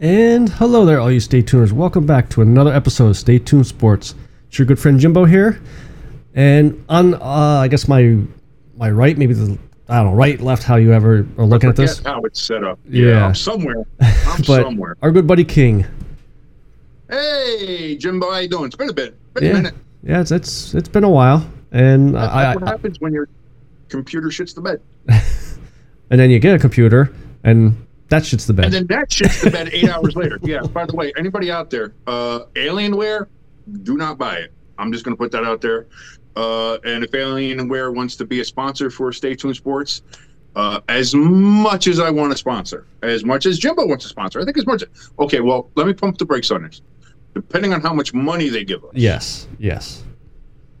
[0.00, 1.72] And hello there, all you Stay Tuners.
[1.72, 4.14] Welcome back to another episode of Stay Tuned Sports.
[4.48, 5.60] It's your good friend Jimbo here.
[6.34, 8.18] And on, uh, I guess my
[8.76, 11.76] my right, maybe the I don't know, right, left, how you ever are looking at
[11.76, 11.98] this.
[11.98, 12.78] How it's set up.
[12.88, 13.26] Yeah.
[13.26, 13.84] I'm somewhere.
[14.00, 14.96] I'm But somewhere.
[15.02, 15.84] our good buddy King.
[17.10, 18.66] Hey, Jimbo, how you doing?
[18.66, 19.16] It's been a bit.
[19.34, 19.74] Been a Yeah, minute.
[20.02, 23.28] yeah, it's it's it's been a while, and That's I, what I happens when your
[23.90, 24.80] computer shits the bed.
[26.10, 27.12] and then you get a computer,
[27.44, 27.76] and
[28.10, 28.66] that shit's the best.
[28.66, 30.38] And then that shits the bed eight hours later.
[30.42, 33.26] Yeah, by the way, anybody out there, uh, Alienware,
[33.82, 34.52] do not buy it.
[34.78, 35.86] I'm just going to put that out there.
[36.36, 40.02] Uh, and if Alienware wants to be a sponsor for Stay Tuned Sports,
[40.56, 44.40] uh, as much as I want to sponsor, as much as Jimbo wants to sponsor,
[44.40, 44.82] I think as much.
[45.18, 46.82] Okay, well, let me pump the brakes on this.
[47.34, 48.90] Depending on how much money they give us.
[48.94, 50.02] yes, yes.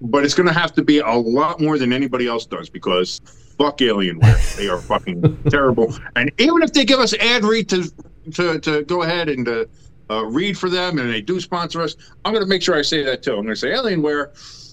[0.00, 3.20] but it's going to have to be a lot more than anybody else does because
[3.60, 4.56] fuck Alienware.
[4.56, 5.94] they are fucking terrible.
[6.16, 7.90] And even if they give us ad read to
[8.32, 9.64] to, to go ahead and uh,
[10.08, 11.94] uh, read for them and they do sponsor us,
[12.24, 13.32] I'm going to make sure I say that too.
[13.32, 14.66] I'm going to say Alienware.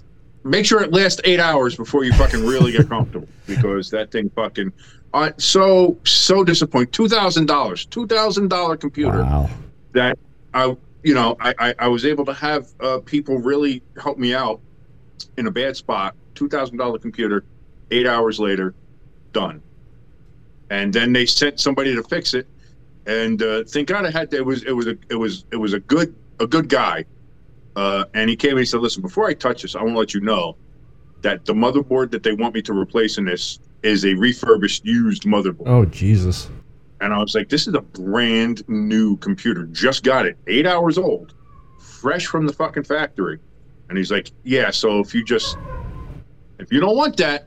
[0.44, 4.30] Make sure it lasts eight hours before you fucking really get comfortable because that thing
[4.30, 4.72] fucking.
[5.14, 6.92] Uh, so so disappointing.
[6.92, 9.50] Two thousand dollars, two thousand dollar computer Wow.
[9.94, 10.18] that
[10.54, 14.34] I, you know, I, I, I was able to have uh, people really help me
[14.34, 14.62] out
[15.38, 16.16] in a bad spot.
[16.36, 17.44] Two thousand dollar computer,
[17.92, 18.74] eight hours later,
[19.34, 19.62] done.
[20.70, 22.48] And then they sent somebody to fix it,
[23.06, 25.74] and uh, thank God I had it was it was a it was it was
[25.74, 27.06] a good a good guy,
[27.76, 30.00] uh, and he came and he said, "Listen, before I touch this, I want to
[30.00, 30.58] let you know
[31.22, 35.24] that the motherboard that they want me to replace in this is a refurbished used
[35.24, 36.50] motherboard." Oh Jesus.
[37.00, 39.66] And I was like, this is a brand new computer.
[39.68, 40.38] Just got it.
[40.48, 41.34] Eight hours old.
[41.80, 43.40] Fresh from the fucking factory.
[43.90, 45.58] And he's like, yeah, so if you just,
[46.60, 47.47] if you don't want that,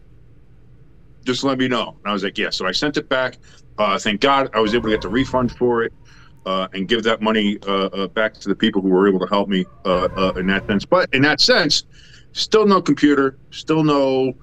[1.25, 1.97] just let me know.
[1.99, 2.51] And I was like, yeah.
[2.51, 3.37] So I sent it back.
[3.79, 5.93] Uh, thank God I was able to get the refund for it
[6.47, 9.27] uh, and give that money uh, uh, back to the people who were able to
[9.27, 10.85] help me uh, uh, in that sense.
[10.85, 11.85] But in that sense,
[12.33, 14.35] still no computer, still no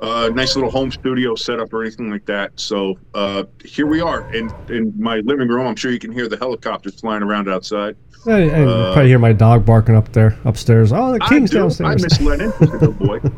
[0.00, 2.52] uh, nice little home studio setup or anything like that.
[2.56, 5.66] So uh, here we are in in my living room.
[5.66, 7.96] I'm sure you can hear the helicopters flying around outside.
[8.26, 10.92] I, Uh, probably hear my dog barking up there upstairs.
[10.92, 11.90] Oh, the I king's downstairs.
[11.90, 12.50] I miss Lennon.
[12.58, 13.20] Good boy.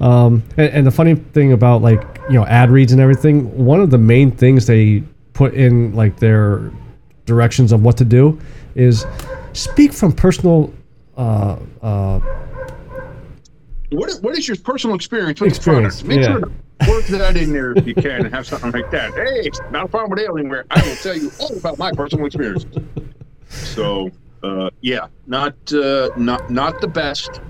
[0.00, 3.80] Um, and, and the funny thing about like you know ad reads and everything, one
[3.80, 5.02] of the main things they
[5.32, 6.70] put in like their
[7.26, 8.38] directions of what to do
[8.74, 9.06] is
[9.52, 10.72] speak from personal
[11.16, 12.20] uh, uh,
[13.90, 16.20] What is, what is your personal experience with Experience, the product?
[16.20, 16.32] Make yeah.
[16.32, 19.14] sure to work that in there if you can and have something like that.
[19.14, 20.64] Hey, not a problem with Alienware.
[20.70, 22.66] I will tell you all about my personal experience.
[23.48, 24.10] So,
[24.42, 27.40] uh, yeah, not uh, not not the best.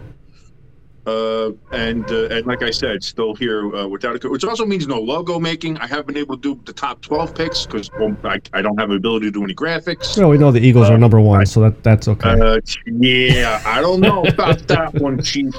[1.06, 4.64] Uh, and uh, and like I said, still here uh, without a co- which also
[4.64, 5.76] means no logo making.
[5.76, 8.78] I haven't been able to do the top twelve picks because well, I, I don't
[8.80, 10.16] have the ability to do any graphics.
[10.18, 12.30] No, we know the Eagles are number one, so that that's okay.
[12.40, 15.52] Uh, yeah, I don't know about that one, Chief.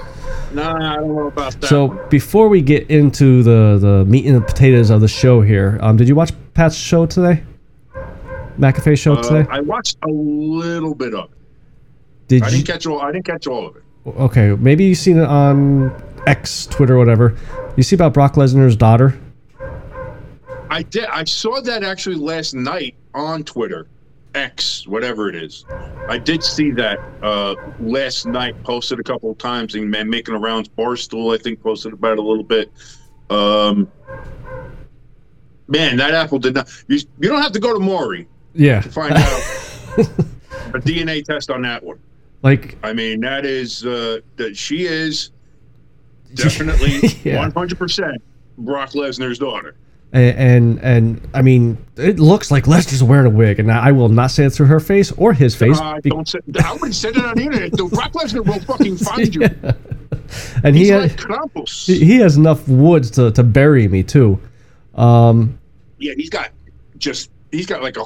[0.53, 1.67] Nah, I don't know about that.
[1.67, 2.09] so one.
[2.09, 5.95] before we get into the the meat and the potatoes of the show here, um,
[5.95, 7.43] did you watch Pat's show today?
[8.57, 9.47] McAfee show Uh, today?
[9.51, 11.37] I watched a little bit of it.
[12.29, 12.51] Did I you?
[12.57, 13.01] didn't catch all.
[13.01, 13.83] I didn't catch all of it.
[14.05, 15.91] Okay, maybe you've seen it on
[16.27, 17.35] X, Twitter, whatever.
[17.75, 19.19] You see about Brock Lesnar's daughter?
[20.69, 21.05] I did.
[21.05, 23.87] I saw that actually last night on Twitter,
[24.35, 25.65] X, whatever it is.
[26.07, 28.61] I did see that uh, last night.
[28.63, 30.69] Posted a couple of times and man making around.
[30.75, 32.71] Barstool, I think, posted about it a little bit.
[33.29, 33.91] Um,
[35.67, 36.69] man, that apple did not.
[36.87, 38.81] You, you don't have to go to Maury Yeah.
[38.81, 39.21] to find out
[39.97, 41.99] a DNA test on that one.
[42.41, 45.31] Like, I mean, that is uh, that she is
[46.35, 48.21] definitely one hundred percent
[48.57, 49.75] Brock Lesnar's daughter.
[50.13, 54.09] and, and and I mean, it looks like Lesnar's wearing a wig, and I will
[54.09, 55.79] not say it through her face or his face.
[55.79, 57.71] Uh, be- don't say, I wouldn't say that on the internet.
[57.71, 59.49] The Brock Lesnar will fucking find you.
[60.63, 61.85] and He's he like ha- Krampus.
[61.87, 64.39] he he has enough woods to, to bury me too.
[64.93, 65.57] Um,
[65.97, 66.51] yeah, he's got
[66.97, 68.05] just he's got like a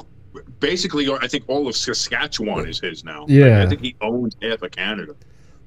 [0.60, 1.10] basically.
[1.10, 3.22] I think all of Saskatchewan is his now.
[3.22, 3.62] Like, Yeah.
[3.62, 5.14] I think he owns half of Canada.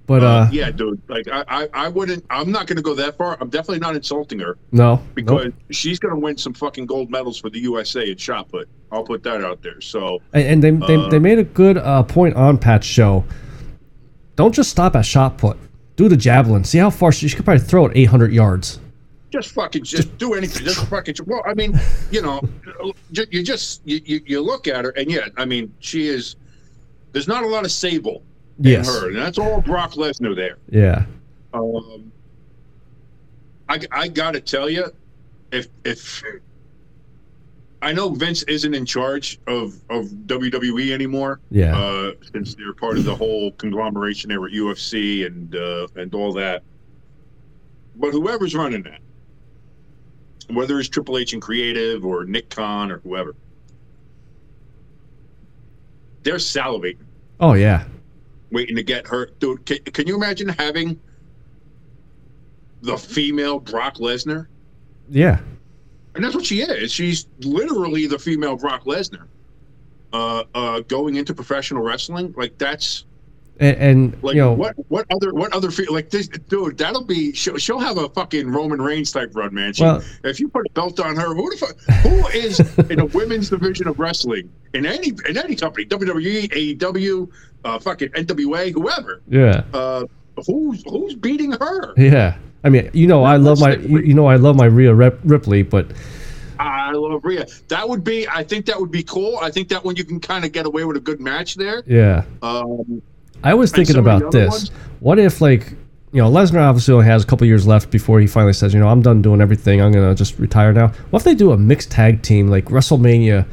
[0.06, 1.02] but Uh, uh, yeah, dude.
[1.08, 2.26] Like I, I, I wouldn't.
[2.30, 3.38] I'm not going to go that far.
[3.42, 5.54] I'm definitely not insulting her no, because nope.
[5.72, 8.70] she's going to win some fucking gold medals for the USA in shot put.
[8.92, 9.82] I'll put that out there.
[9.82, 13.24] So and, and they, they uh, they made a good uh, point on Pat's show.
[14.36, 15.58] Don't just stop at shot put.
[15.96, 16.64] Do the javelin.
[16.64, 18.80] See how far she, she could probably throw it 800 yards.
[19.34, 20.64] Just fucking just do anything.
[20.64, 21.16] Just fucking.
[21.26, 21.78] Well, I mean,
[22.12, 22.40] you know,
[23.10, 26.36] you just you, you, you look at her, and yet, I mean, she is.
[27.14, 28.24] There's not a lot of sable
[28.60, 28.88] Yes.
[28.88, 30.58] in her, and that's all Brock Lesnar there.
[30.70, 31.06] Yeah.
[31.54, 32.12] Um,
[33.68, 34.86] I I gotta tell you,
[35.52, 36.24] if if
[37.82, 41.76] I know Vince isn't in charge of of WWE anymore, Yeah.
[41.76, 46.34] uh, since they're part of the whole conglomeration there with UFC and uh, and all
[46.34, 46.62] that.
[47.96, 49.00] But whoever's running that,
[50.50, 53.36] whether it's Triple H and Creative or Nick Khan or whoever,
[56.24, 56.98] they're salivating,
[57.40, 57.86] Oh yeah.
[58.52, 59.28] waiting to get her.
[59.40, 61.00] Dude, can, can you imagine having
[62.82, 64.48] the female Brock Lesnar?
[65.10, 65.40] Yeah.
[66.16, 66.92] And that's what she is.
[66.92, 69.26] She's literally the female Brock Lesnar.
[70.14, 73.06] Uh, uh, going into professional wrestling, like that's
[73.60, 74.76] And, and Like you know what?
[74.90, 75.32] What other?
[75.34, 75.70] What other?
[75.70, 76.78] fe- Like this, dude.
[76.78, 77.34] That'll be.
[77.34, 79.74] She'll, she'll have a fucking Roman Reigns type run, man.
[79.74, 81.80] She, Well- if you put a belt on her, who the fuck?
[82.02, 82.60] Who is
[82.90, 85.86] in a women's division of wrestling in any in any company?
[85.86, 87.30] WWE, AEW,
[87.66, 89.22] uh, fucking NWA, whoever.
[89.30, 89.64] Yeah.
[89.74, 90.06] Uh,
[90.48, 91.94] who's who's beating her?
[91.96, 92.38] Yeah.
[92.64, 95.64] I mean, you know, I love my, you know, I love my Rhea Rip- Ripley,
[95.64, 95.88] but
[96.60, 97.46] I love Rhea.
[97.68, 98.28] That would be.
[98.28, 99.38] I think that would be cool.
[99.42, 101.84] I think that one you can kind of get away with a good match there.
[101.86, 103.02] yeah, Um,
[103.44, 104.50] I was thinking some of the about this.
[104.52, 104.72] ones?
[105.00, 105.72] What if, like,
[106.12, 108.80] you know, Lesnar obviously only has a couple years left before he finally says, you
[108.80, 109.82] know, I'm done doing everything.
[109.82, 110.90] I'm gonna just retire now.
[111.10, 113.46] What if they do a mixed tag team like WrestleMania,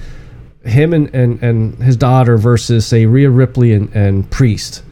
[0.64, 4.82] him and and, and his daughter versus say Rhea Ripley and, and Priest?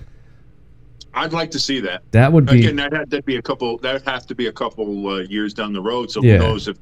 [1.15, 2.03] I'd like to see that.
[2.13, 3.77] That would be Again, that had to be a couple.
[3.79, 6.11] That would have to be a couple uh, years down the road.
[6.11, 6.39] So Yeah.
[6.39, 6.77] who knows if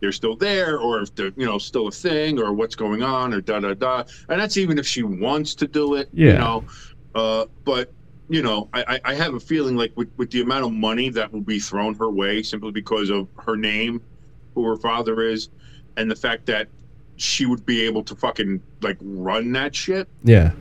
[0.00, 3.34] they're still there or if they're you know still a thing or what's going on
[3.34, 4.04] or da da da.
[4.28, 6.08] And that's even if she wants to do it.
[6.12, 6.32] Yeah.
[6.32, 6.64] You know,
[7.14, 7.92] uh, but
[8.28, 11.10] you know, I, I- I have a feeling like with, with the amount of money
[11.10, 14.00] that will be thrown her way simply because of her name,
[14.54, 15.50] who her father is,
[15.96, 16.68] and the fact that
[17.16, 20.08] she would be able to fucking like run that shit.
[20.24, 20.52] yeah,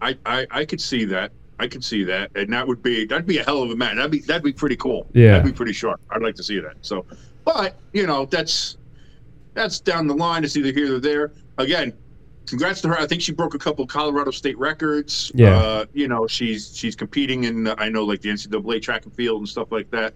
[0.00, 1.32] I, I, I could see that.
[1.60, 3.96] I could see that, and that would be that'd be a hell of a man.
[3.96, 5.08] That'd be that'd be pretty cool.
[5.12, 5.32] Yeah.
[5.32, 6.00] that'd be pretty sharp.
[6.10, 6.76] I'd like to see that.
[6.82, 7.04] So,
[7.44, 8.76] but you know, that's
[9.54, 10.44] that's down the line.
[10.44, 11.32] It's either here or there.
[11.56, 11.92] Again,
[12.48, 12.98] congrats to her.
[12.98, 15.30] I think she broke a couple Colorado State records.
[15.34, 15.56] Yeah.
[15.58, 19.40] Uh, you know, she's she's competing in I know like the NCAA track and field
[19.40, 20.14] and stuff like that.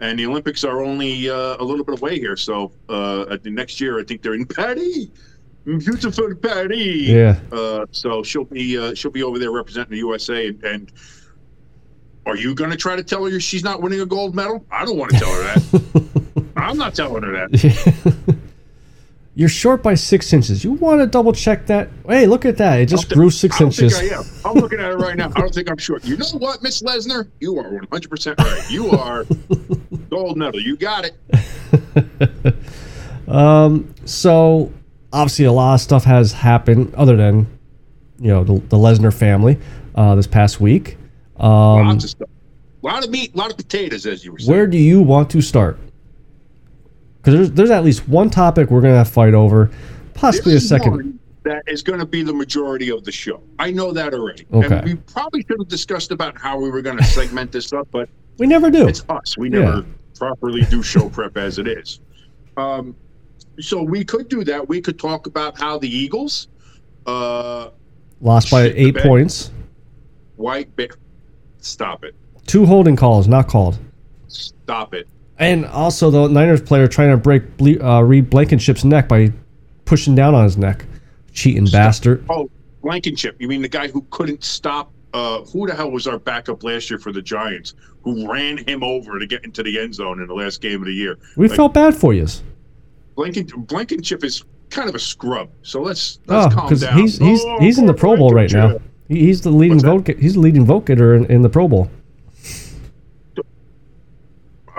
[0.00, 2.36] And the Olympics are only uh, a little bit away here.
[2.36, 5.08] So uh, at the next year, I think they're in Paris,
[5.64, 6.78] beautiful Paris.
[6.78, 7.40] yeah.
[7.50, 10.48] Uh, so she'll be uh, she'll be over there representing the USA.
[10.48, 10.92] And, and
[12.26, 14.64] are you going to try to tell her she's not winning a gold medal?
[14.70, 16.42] I don't want to tell her that.
[16.56, 18.38] I'm not telling her that.
[19.38, 20.64] You're short by six inches.
[20.64, 21.88] You want to double check that?
[22.08, 22.80] Hey, look at that!
[22.80, 23.96] It just grew six I inches.
[23.96, 24.24] Think I am.
[24.44, 25.30] I'm looking at it right now.
[25.36, 26.04] I don't think I'm short.
[26.04, 27.30] You know what, Miss Lesnar?
[27.38, 28.68] You are 100 percent right.
[28.68, 29.24] You are
[30.10, 30.60] gold medal.
[30.60, 32.54] You got it.
[33.28, 34.72] Um, so
[35.12, 37.46] obviously a lot of stuff has happened other than
[38.18, 39.58] you know the, the Lesnar family
[39.94, 40.96] uh, this past week.
[41.36, 42.28] Um, Lots of stuff.
[42.82, 44.50] A lot of meat, a lot of potatoes, as you were saying.
[44.50, 45.78] Where do you want to start?
[47.28, 49.70] Because there's, there's at least one topic we're going to have to fight over,
[50.14, 51.18] possibly a second.
[51.42, 53.42] that is going to be the majority of the show.
[53.58, 54.46] I know that already.
[54.50, 54.76] Okay.
[54.78, 57.86] And we probably should have discussed about how we were going to segment this up,
[57.90, 58.08] but
[58.38, 58.88] We never do.
[58.88, 59.36] it's us.
[59.36, 59.84] We never
[60.16, 62.00] properly do show prep as it is.
[62.56, 62.96] Um,
[63.60, 64.66] so we could do that.
[64.66, 66.48] We could talk about how the Eagles,
[67.06, 67.68] uh,
[68.22, 69.50] Lost by eight points.
[70.36, 70.88] White Bear,
[71.58, 72.14] stop it,
[72.46, 73.78] Two holding calls, not called.
[74.28, 75.06] stop it.
[75.38, 79.32] And also the Niners player trying to break Ble- uh, Reed Blankenship's neck by
[79.84, 80.84] pushing down on his neck.
[81.32, 82.24] Cheating bastard.
[82.28, 82.50] Oh,
[82.82, 83.36] Blankenship.
[83.38, 84.90] You mean the guy who couldn't stop?
[85.14, 87.74] Uh, who the hell was our backup last year for the Giants?
[88.02, 90.86] Who ran him over to get into the end zone in the last game of
[90.86, 91.16] the year?
[91.36, 92.26] We Like, felt bad for you.
[93.16, 95.48] Blanken, Blankenship is kind of a scrub.
[95.62, 96.98] So let's let's Oh, calm because down.
[96.98, 98.78] he's he's Oh, he's in the Pro Bowl right now.
[99.08, 100.06] He's the leading vote.
[100.18, 101.90] He's the leading vote getter in, in the Pro Bowl.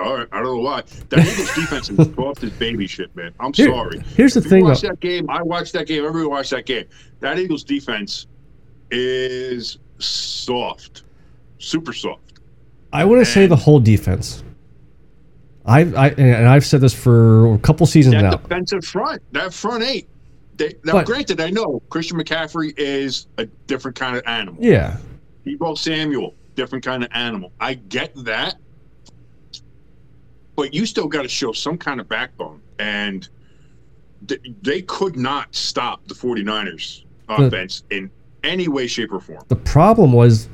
[0.00, 0.82] All right, I don't know why.
[1.10, 3.32] That Eagles defense is soft as baby shit, man.
[3.40, 4.00] I'm Here- sorry.
[4.16, 4.88] here's the If you thing, watch though.
[4.88, 5.28] that game.
[5.30, 6.04] I watched that game.
[6.04, 6.86] Everybody watched that game.
[7.20, 8.26] That Eagles defense
[8.90, 11.04] is soft,
[11.58, 12.40] super soft.
[12.92, 14.42] I wouldn't say the whole defense.
[15.66, 18.30] I, I and I've said this for a couple seasons That now.
[18.32, 20.08] defensive front, that front eight.
[20.56, 24.56] They, now, But- granted, I know Christian McCaffrey is a different kind of animal.
[24.62, 24.96] Yeah,
[25.46, 27.52] Deebo Samuel, different kind of animal.
[27.60, 28.56] I get that,
[30.60, 33.26] but you still got to show some kind of backbone, and
[34.28, 38.10] th- they could not stop the 49ers The- offense in
[38.44, 39.42] any way, shape, or form.
[39.48, 40.50] the problem was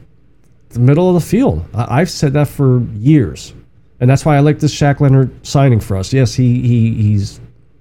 [0.69, 1.65] the middle of the field.
[1.75, 3.53] I, I've said that for years,
[3.99, 6.13] and that's why I like this Shaq Leonard signing for us.
[6.13, 7.41] Yes, he he he's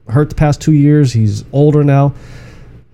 [0.09, 1.13] hurt the past two years.
[1.13, 2.13] He's older now.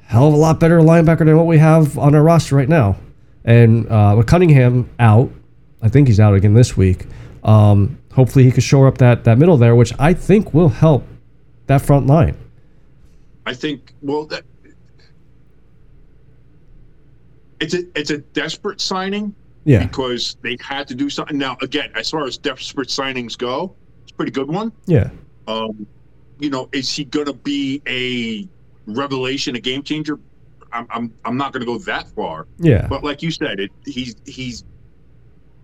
[0.02, 2.98] Hell of a lot better linebacker than what we have on our roster right now.
[3.46, 5.32] And uh, with Cunningham out,
[5.82, 7.06] I think he's out again this week.
[7.46, 11.06] Um, hopefully, he can shore up that that middle there, which I think will help
[11.68, 12.36] that front line.
[13.46, 13.94] I think.
[14.02, 14.44] Well, that
[17.60, 21.38] it's a it's a desperate signing Yeah, because they had to do something.
[21.38, 24.72] Now, again, as far as desperate signings go, it's a pretty good one.
[24.88, 25.10] yeah,
[25.48, 25.86] Um,
[26.40, 28.48] you know, is he going to be a
[28.92, 30.20] revelation, a game changer?
[30.74, 32.88] I'm, I'm, I'm not going to go that far, yeah.
[32.88, 34.64] but like you said, it he's he's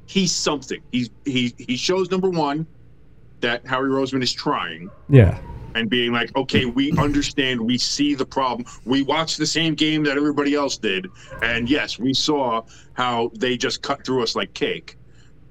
[0.08, 0.82] he's something.
[0.92, 2.66] He's he he shows number one
[3.42, 5.40] that Howie Roseman is trying Yeah,
[5.76, 8.66] and being like, okay, we understand, we see the problem.
[8.86, 11.08] We watched the same game that everybody else did,
[11.44, 14.98] and yes, we saw how they just cut through us like cake.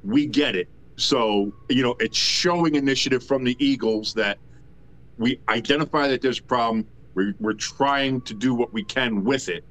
[0.02, 0.68] We get it.
[0.96, 4.38] So you know, it's showing initiative from the Eagles that
[5.18, 6.86] we identify that there's a problem.
[7.14, 9.64] We're, we're trying to do what we can with it.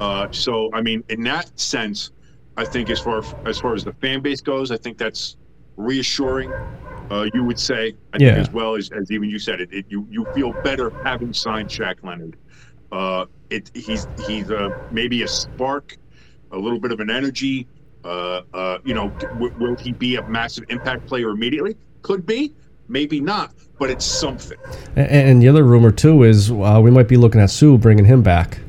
[0.00, 2.10] Uh, so I mean, in that sense,
[2.56, 5.36] I think as far as far as the fan base goes, I think that's
[5.76, 6.50] reassuring.
[7.10, 8.34] Uh, you would say, I Yeah.
[8.34, 11.32] think, as well as, as even you said it, it you you feel better having
[11.32, 12.36] signed Shaq Leonard.
[12.90, 15.96] Uh, it he's he's uh, maybe a spark,
[16.50, 17.68] a little bit of an energy.
[18.04, 21.76] Uh, uh, you know, w- will he be a massive impact player immediately?
[22.02, 22.54] Could be,
[22.88, 24.58] maybe not, but it's something.
[24.94, 28.04] and, and the other rumor too is uh, we might be looking at Suh bringing
[28.04, 28.60] him back.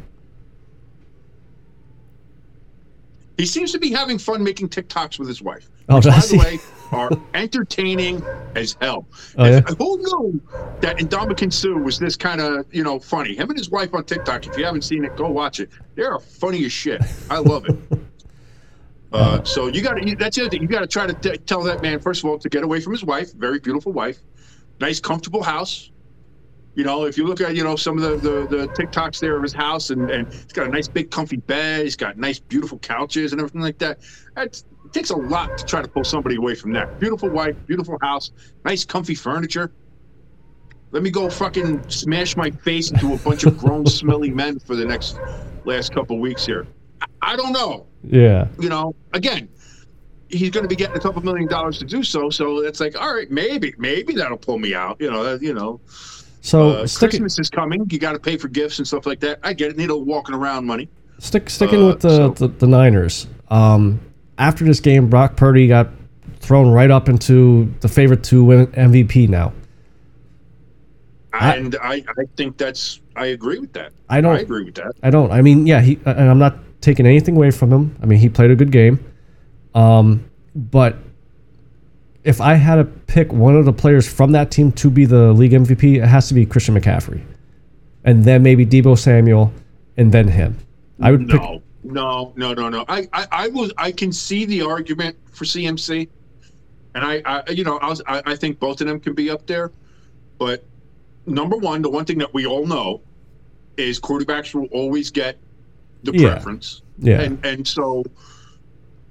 [3.37, 5.69] He seems to be having fun making TikToks with his wife.
[5.89, 6.59] Oh, which, by the way,
[6.91, 8.23] are entertaining
[8.55, 9.07] as hell.
[9.37, 9.61] Oh, yeah?
[9.61, 10.41] Who knew
[10.81, 13.35] that Ndamukong Suh was this kind of, you know, funny?
[13.35, 15.69] Him and his wife on TikTok, if you haven't seen it, go watch it.
[15.95, 17.01] They're funny as shit.
[17.29, 17.75] I love it.
[19.13, 20.61] Uh, so you got to, that's the other thing.
[20.61, 22.81] You got to try to t- tell that man, first of all, to get away
[22.81, 24.19] from his wife, very beautiful wife,
[24.81, 25.91] nice, comfortable house.
[26.77, 29.35] You know, if you look at, you know, some of the, the, the TikToks there
[29.35, 31.85] of his house and, and he's got a nice big comfy bed.
[31.85, 33.97] He's got nice, beautiful couches and everything like that.
[34.35, 36.99] That's, it takes a lot to try to pull somebody away from that.
[36.99, 38.29] Beautiful wife, beautiful house,
[38.63, 39.71] nice comfy furniture.
[40.91, 44.75] Let me go fucking smash my face into a bunch of grown, smelly men for
[44.75, 45.17] the next
[45.65, 46.67] last couple weeks here.
[47.01, 47.87] I, I don't know.
[48.03, 49.49] Yeah, You know, again,
[50.29, 52.29] he's going to be getting a couple million dollars to do so.
[52.29, 55.01] So it's like, all right, maybe, maybe that'll pull me out.
[55.01, 55.81] You know, that, you know,
[56.47, 57.85] so uh, sticking Christmas is coming.
[57.89, 59.39] You got to pay for gifts and stuff like that.
[59.43, 59.77] I get it.
[59.77, 60.87] Need a walking around money.
[61.19, 63.27] stick sticking uh, with the, so- the the Niners.
[63.49, 63.99] Um,
[64.37, 65.89] after this game, Brock Purdy got
[66.39, 69.51] thrown right up into the favorite to win MVP now.
[71.33, 73.91] I- And I, I think that's, I agree with that.
[74.09, 74.93] I don't- I agree with that.
[75.03, 75.31] I don't.
[75.31, 77.95] I mean, yeah, he and I'm not taking anything away from him.
[78.01, 79.03] I mean, he played a good game.
[79.75, 80.23] Um,
[80.55, 80.97] but
[82.23, 85.31] if I had to pick one of the players from that team to be the
[85.33, 87.21] league MVP, it has to be Christian McCaffrey,
[88.03, 89.51] and then maybe Deebo Samuel,
[89.97, 90.57] and then him.
[91.01, 91.39] I would pick.
[91.39, 92.85] No, no, no, no, no.
[92.87, 96.09] I, I, I was, I can see the argument for CMC,
[96.95, 99.29] And I, I you know, I, was, I, I think both of them can be
[99.29, 99.71] up there.
[100.37, 100.63] But
[101.25, 103.01] number one, the one thing that we all know
[103.77, 105.37] is quarterbacks will always get
[106.03, 106.29] the Yeah.
[106.31, 106.81] preference.
[106.99, 107.21] Yeah.
[107.21, 108.03] And and so,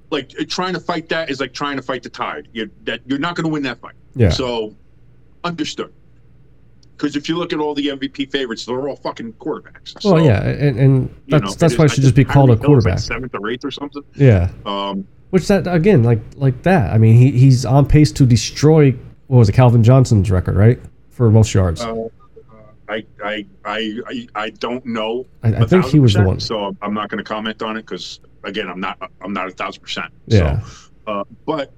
[0.09, 2.47] like trying to fight that is like trying to fight the tide.
[2.53, 3.95] You that you're not going to win that fight.
[4.15, 4.29] Yeah.
[4.29, 4.75] So,
[5.43, 5.93] understood.
[6.95, 10.03] Because if you look at all the MVP favorites, they're all fucking quarterbacks.
[10.03, 12.53] well, yeah, and, and you that's know, that's why it should just be called a
[12.53, 12.99] is, like, quarterback.
[12.99, 14.03] seventh or eighth or something.
[14.15, 14.49] Yeah.
[14.65, 16.91] Um, Which that again, like like that.
[16.91, 18.95] I mean, he he's on pace to destroy
[19.27, 21.81] what was it, Calvin Johnson's record, right, for most yards.
[21.81, 22.07] uh,
[22.89, 25.25] I, I, I, I, I don't know.
[25.43, 26.39] I think he was the one.
[26.39, 29.51] So I'm not going to comment on it because again, I'm not, I'm not a
[29.51, 30.13] thousand percent.
[30.27, 30.61] Yeah.
[30.61, 30.67] So,
[31.07, 31.73] uh, but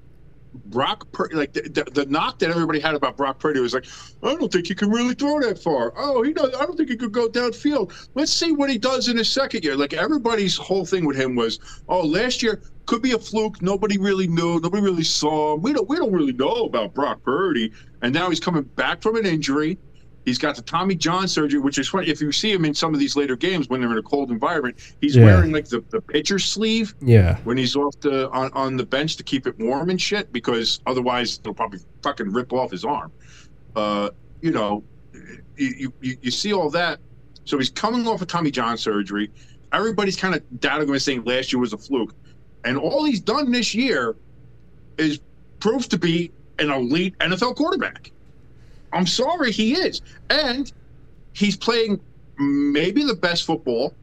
[0.66, 3.86] Brock, Pur- like the, the, the knock that everybody had about Brock Purdy was like,
[4.24, 5.94] I don't think he can really throw that far.
[5.96, 6.54] Oh, he does.
[6.56, 7.94] I don't think he could go downfield.
[8.16, 9.76] Let's see what he does in his second year.
[9.76, 13.62] Like everybody's whole thing with him was, oh, last year could be a fluke.
[13.62, 14.60] Nobody really knew.
[14.60, 15.62] Nobody really saw him.
[15.62, 15.88] We don't.
[15.88, 17.72] We don't really know about Brock Purdy.
[18.02, 19.78] And now he's coming back from an injury.
[20.30, 22.08] He's got the Tommy John surgery, which is funny.
[22.08, 24.30] If you see him in some of these later games when they're in a cold
[24.30, 25.26] environment, he's Yeah.
[25.26, 27.38] wearing like the, the pitcher sleeve yeah.
[27.46, 30.82] when he's off the on, on the bench to keep it warm and shit because
[30.86, 33.12] otherwise they'll probably fucking rip off his arm.
[33.76, 34.84] Uh, you know,
[35.58, 37.00] you, you you see all that.
[37.46, 39.32] So he's coming off of Tommy John surgery.
[39.74, 42.14] Everybody's kind of doubting him saying last year was a fluke,
[42.66, 44.16] and all he's done this year
[45.00, 45.20] is
[45.60, 48.12] proved to be an elite NFL quarterback.
[48.94, 50.72] I'm sorry, he is, and
[51.34, 52.00] he's playing
[52.38, 53.94] maybe the best football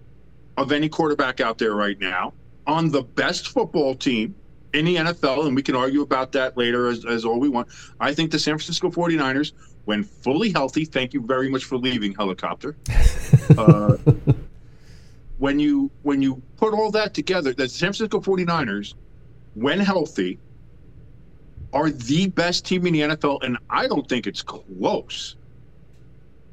[0.56, 2.32] of any quarterback out there right now
[2.66, 4.34] on the best football team
[4.72, 7.68] in the NFL, and we can argue about that later as, as all we want.
[8.00, 9.52] I think the San Francisco 49ers,
[9.84, 12.76] when fully healthy, thank you very much for leaving helicopter.
[13.56, 13.96] Uh,
[15.38, 18.94] when you when you put all that together, the San Francisco 49ers,
[19.54, 20.38] when healthy,
[21.72, 25.36] are the best team in the NFL, and I don't think it's close.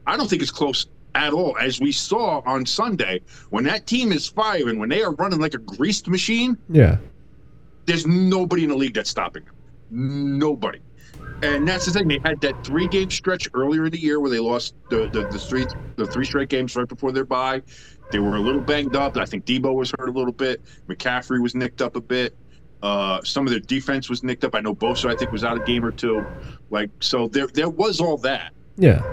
[0.06, 1.56] I don't think it's close at all.
[1.58, 5.54] As we saw on Sunday, when that team is firing, when they are running like
[5.54, 6.98] a greased machine, Yeah.
[7.86, 9.54] there's nobody in the league that's stopping them.
[9.92, 10.80] Nobody.
[11.42, 12.08] And that's the thing.
[12.08, 15.28] They had that three game stretch earlier in the year where they lost the, the,
[15.28, 15.66] the three
[15.98, 17.62] the three straight games right before their bye.
[18.12, 19.18] They were a little banged up.
[19.18, 20.62] I think Deebo was hurt a little bit.
[20.88, 22.36] McCaffrey was nicked up a bit.
[22.84, 24.56] Uh, some of their defense was nicked up.
[24.56, 26.30] I know Bosa, I think, was out a game or two.
[26.72, 28.54] Like so, there there was all that.
[28.78, 29.04] Yeah.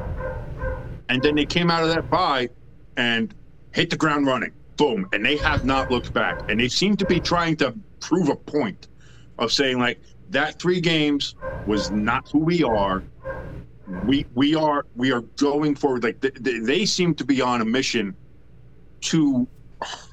[1.08, 2.50] And then they came out of that bye
[2.96, 3.34] and
[3.72, 4.52] hit the ground running.
[4.78, 5.08] Boom.
[5.12, 6.42] And they have not looked back.
[6.48, 8.88] And they seem to be trying to prove a point
[9.38, 13.06] of saying, like, that three games was not who we are.
[13.86, 16.04] We we are we are going forward.
[16.04, 18.16] Like th- th- they seem to be on a mission
[19.02, 19.48] to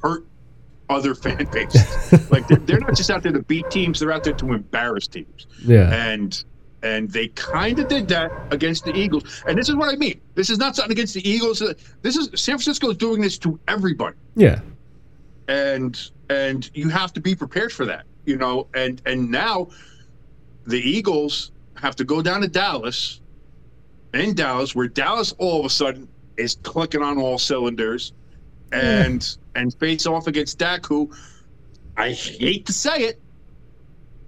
[0.01, 0.26] hurt
[0.89, 2.31] other fan bases.
[2.31, 5.07] like they're, they're not just out there to beat teams; they're out there to embarrass
[5.07, 5.93] teams Yeah.
[5.93, 6.43] and
[6.83, 9.43] and they kind of did that against the Eagles.
[9.47, 10.21] And this is what I mean.
[10.35, 11.61] This is not something against the Eagles.
[12.03, 14.61] This is San Francisco is doing this to everybody, Yeah.
[15.47, 18.67] and and you have to be prepared for that, you know.
[18.73, 19.69] And and now
[20.65, 23.21] the Eagles have to go down to Dallas,
[24.13, 28.13] in Dallas, where Dallas all of a sudden is clicking on all cylinders,
[28.71, 31.11] and and face off against Dak, who
[31.95, 33.19] I hate to say it,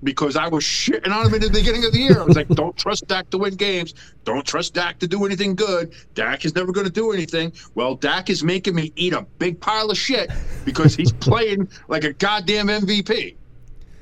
[0.03, 2.19] because I was shitting on him in the beginning of the year.
[2.19, 3.93] I was like, don't trust Dak to win games.
[4.23, 5.93] Don't trust Dak to do anything good.
[6.15, 7.51] Dak is never going to do anything.
[7.75, 10.31] Well, Dak is making me eat a big pile of shit
[10.65, 13.35] because he's playing like a goddamn MVP.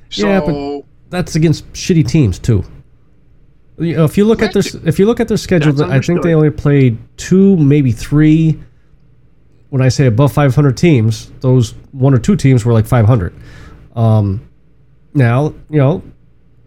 [0.09, 2.63] So, Yeah, but- That's against shitty teams too.
[3.79, 6.23] You know, if you look at their if you look at their schedule, I think
[6.23, 8.59] they only played two, maybe three.
[9.69, 13.33] When I say above 500 teams, those one or two teams were like 500.
[13.95, 14.47] Um,
[15.13, 16.03] now, you know,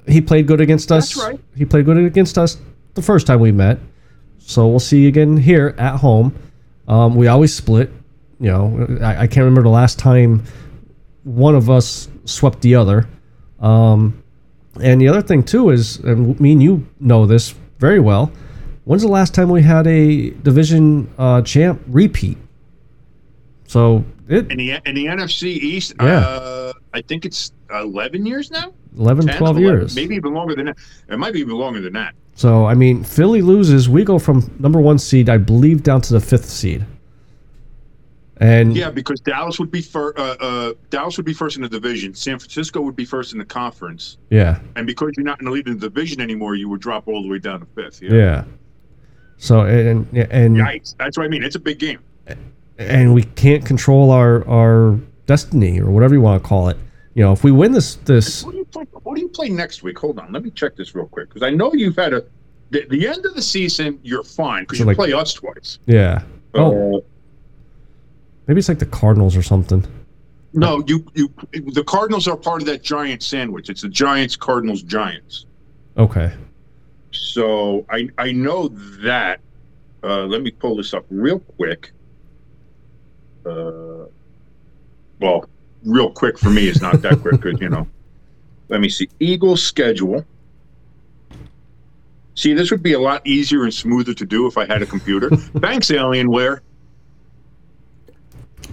[0.07, 1.17] he played good against us.
[1.17, 1.41] Right.
[1.57, 2.59] He played good against us
[2.95, 3.79] the first time we met.
[4.39, 6.37] So we'll see again here at home.
[6.89, 7.91] Um, we always split.
[8.41, 10.45] You know, I, I can't remember the last time
[11.25, 13.09] one of us swept the other.
[13.61, 14.23] Um,
[14.83, 18.33] and the other thing too is, and me and you know this very well.
[18.85, 22.39] When's the last time we had a division uh, champ repeat?
[23.71, 26.19] So it in the in the NFC East, Yeah.
[26.27, 28.73] uh, I think it's 11 years now.
[28.99, 29.95] 11, 10, 12 11, years.
[29.95, 30.77] maybe even longer than that.
[31.09, 32.17] It might be even longer than that.
[32.35, 33.89] So I mean, Philly loses.
[33.89, 36.85] We go from number one seed, I believe, down to the fifth seed.
[38.39, 40.19] And Yeah, because Dallas would be first.
[40.19, 42.13] Uh, uh, Dallas would be first in the division.
[42.13, 44.17] San Francisco would be first in the conference.
[44.31, 47.07] yeah, And because you're not in the lead in the division anymore, you would drop
[47.07, 48.03] all the way down to fifth.
[48.03, 48.13] Yeah.
[48.13, 48.45] yeah.
[49.37, 50.97] So and and Yikes!
[50.99, 51.45] That's what I mean.
[51.45, 52.01] It's a big game.
[52.81, 56.77] And we can't control our our destiny or whatever you want to call it.
[57.15, 58.85] you know, if we win this this What do you play?
[59.03, 59.99] What do you play next week?
[59.99, 62.25] Hold on, let me check this real quick because I know you've had a.
[62.71, 65.79] The, the end of the season, you're fine because So, you like- play us twice.
[65.87, 66.23] yeah.
[66.55, 67.01] Oh, Uh,
[68.47, 69.85] maybe it's like the Cardinals or something.
[70.53, 71.33] no, you you.
[71.53, 73.69] The Cardinals are part of that giant sandwich.
[73.71, 75.47] It's the Giants, Cardinals, Giants.
[75.99, 76.33] Okay.
[77.13, 78.69] So I I know
[79.03, 79.41] that.
[80.03, 81.93] Uh, let me pull this up real quick.
[83.47, 84.07] Uh,
[85.21, 85.45] well,
[85.85, 87.87] real quick for me is not that quick because you know.
[88.69, 89.09] Let me see.
[89.19, 90.25] Eagles schedule.
[92.35, 94.87] See, this would be a lot easier and smoother to do if I had a
[94.87, 95.29] computer.
[95.37, 96.61] Thanks, Alienware.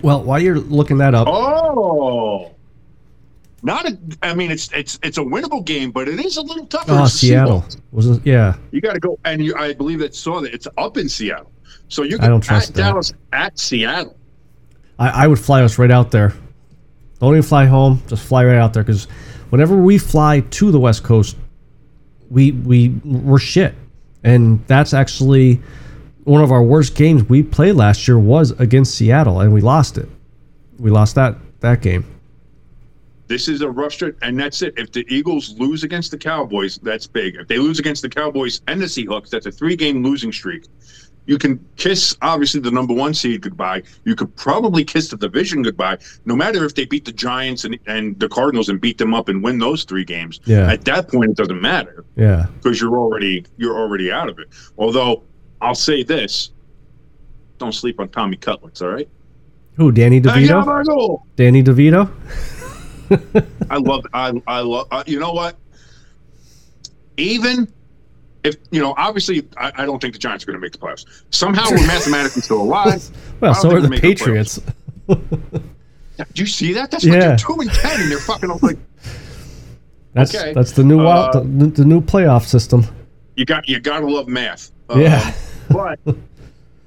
[0.02, 2.52] Well, while you're looking that up, Oh,
[3.64, 3.98] not a.
[4.22, 6.92] I mean, it's it's it's a winnable game, but it is a little tougher.
[6.92, 8.26] oh, Seattle wasn't.
[8.26, 8.56] Yeah.
[8.72, 11.52] You got to go, and you, I believe that saw that it's up in Seattle.
[11.90, 12.82] So you I can don't trust at that.
[12.84, 14.17] Dallas at Seattle.
[15.00, 16.34] I, I would fly us right out there.
[17.20, 18.02] Don't even fly home.
[18.08, 19.06] Just fly right out there because
[19.50, 21.36] whenever we fly to the West Coast,
[22.30, 23.74] we we we're shit,
[24.24, 25.62] and that's actually
[26.24, 29.98] one of our worst games we played last year was against Seattle, and we lost
[29.98, 30.10] it.
[30.78, 32.06] We lost that that game.
[33.28, 34.74] This is a rough stretch, and that's it.
[34.78, 37.36] If the Eagles lose against the Cowboys, that's big.
[37.36, 40.66] If they lose against the Cowboys and the Seahawks, that's a three-game losing streak.
[41.28, 43.84] You can kiss obviously the number one seed goodbye.
[44.06, 45.98] You could probably kiss the division goodbye.
[46.26, 49.30] No matter if they beat the Giants and, and the Cardinals and beat them up
[49.30, 50.40] and win those three games.
[50.46, 50.72] Yeah.
[50.72, 52.06] At that point, it doesn't matter.
[52.16, 52.48] Yeah.
[52.58, 54.48] because you're already you're already out of it.
[54.78, 55.24] Although
[55.62, 56.52] I'll say this:
[57.58, 58.82] don't sleep on Tommy Cutlets.
[58.82, 59.10] All right.
[59.76, 59.92] Who?
[59.92, 61.22] Danny DeVito.
[61.36, 62.10] Danny DeVito.
[63.70, 64.06] I love.
[64.14, 64.88] I I love.
[64.92, 65.58] Uh, you know what?
[67.18, 67.72] Even
[68.48, 70.78] if you know, obviously, I, I don't think the Giants are going to make the
[70.78, 71.06] playoffs.
[71.32, 73.08] Somehow, we're mathematically still alive.
[73.40, 74.60] Well, so are the make the Patriots.
[75.08, 75.16] Do
[76.36, 76.90] you see that?
[76.90, 77.20] That's like Yeah.
[77.28, 78.78] they're two and ten, and they're fucking like
[80.14, 80.54] That's Okay.
[80.54, 82.84] that's the new Uh, the, the new playoff system.
[83.36, 84.72] you got you got to love math.
[84.90, 85.34] Um, Yeah.
[85.70, 86.00] but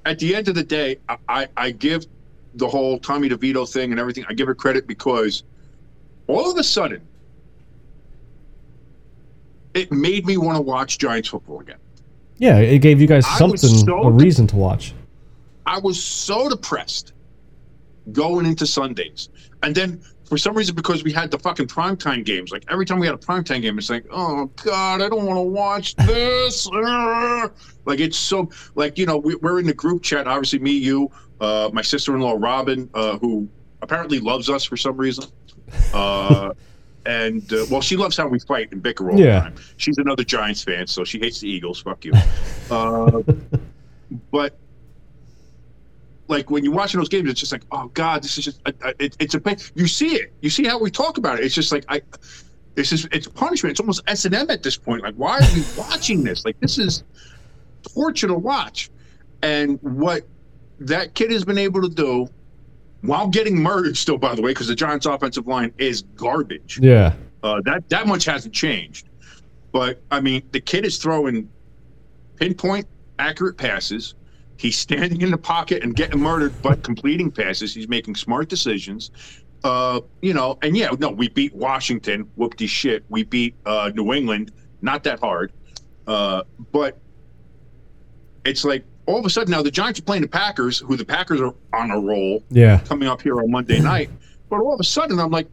[0.04, 2.06] at the end of the day, I, I, I give
[2.54, 4.24] the whole Tommy DeVito thing and everything.
[4.28, 5.44] I give her credit because
[6.26, 7.00] all of a sudden,
[9.74, 11.78] it made me want to watch Giants football again.
[12.38, 14.94] Yeah, it gave you guys I something, so a reason to watch.
[15.66, 17.12] I was so depressed
[18.12, 19.28] going into Sundays.
[19.62, 22.98] And then for some reason, because we had the fucking primetime games, like every time
[22.98, 26.68] we had a primetime game, it's like, oh God, I don't want to watch this.
[27.86, 31.10] Like it's so like, you know, we, we're in the group chat, obviously me, you,
[31.40, 33.48] uh, my sister-in-law, Robin, uh, who
[33.82, 35.24] apparently loves us for some reason.
[35.92, 36.52] Uh,
[37.06, 39.26] and uh, well, she loves how we fight and bicker all Yeah.
[39.26, 39.54] the time.
[39.76, 41.80] She's another Giants fan, so she hates the Eagles.
[41.82, 42.12] Fuck you.
[42.70, 43.20] Uh,
[44.30, 44.56] but
[46.28, 48.70] like when you're watching those games, it's just like, oh god, this is just uh,
[48.84, 49.56] uh, it, it's a pain.
[49.74, 51.44] You see it, you see how we talk about it.
[51.44, 52.00] It's just like I,
[52.76, 53.72] this is it's punishment.
[53.72, 55.02] It's almost S and M at this point.
[55.02, 56.44] Like, why are we watching this?
[56.44, 57.02] Like, this is
[57.92, 58.90] torture to watch.
[59.42, 60.22] And what
[60.78, 62.28] that kid has been able to do,
[63.02, 66.78] while getting murdered, still by the way, because the Giants' offensive line is garbage.
[66.80, 67.14] Yeah.
[67.42, 69.08] Uh, that that much hasn't changed.
[69.72, 71.48] But I mean, the kid is throwing
[72.36, 72.86] pinpoint
[73.18, 74.14] accurate passes.
[74.56, 77.74] He's standing in the pocket and getting murdered, but completing passes.
[77.74, 79.10] He's making smart decisions.
[79.64, 82.28] Uh, you know, and yeah, no, we beat Washington.
[82.38, 83.04] Whoopty shit.
[83.08, 84.52] We beat uh, New England.
[84.82, 85.52] Not that hard.
[86.06, 86.98] Uh, but
[88.44, 91.04] it's like all of a sudden now the Giants are playing the Packers, who the
[91.04, 92.78] Packers are on a roll Yeah.
[92.80, 94.10] coming up here on Monday night.
[94.48, 95.46] But all of a sudden, I'm like,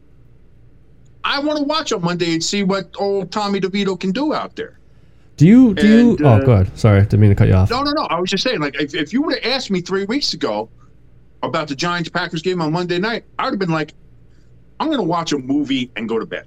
[1.24, 4.56] I want to watch on Monday and see what old Tommy DeVito can do out
[4.56, 4.78] there.
[5.36, 6.10] Do you do you?
[6.10, 6.76] And, oh, uh, go ahead.
[6.78, 7.70] Sorry, didn't mean to cut you off.
[7.70, 8.02] No, no, no.
[8.04, 10.68] I was just saying, like, if, if you would have asked me three weeks ago
[11.44, 13.94] about the Giants Packers game on Monday night, I would have been like,
[14.80, 16.46] I'm going to watch a movie and go to bed.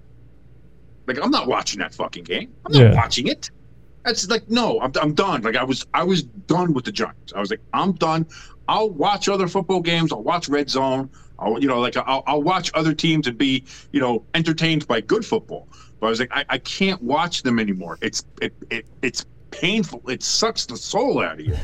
[1.08, 2.52] Like, I'm not watching that fucking game.
[2.66, 2.96] I'm not Yeah.
[2.96, 3.50] watching it.
[4.04, 5.42] That's like, no, I'm, I'm done.
[5.42, 7.34] Like, I was, I was done with the Giants.
[7.36, 8.26] I was like, I'm done.
[8.68, 10.12] I'll watch other football games.
[10.12, 11.10] I'll watch Red Zone.
[11.40, 15.02] I'll, you know, like I'll, I'll watch other teams and be, you know, entertained by
[15.02, 15.68] good football.
[16.00, 17.98] But I was like, I, I can't watch them anymore.
[18.02, 20.02] It's, it, it, it's painful.
[20.10, 21.56] It sucks the soul out of you,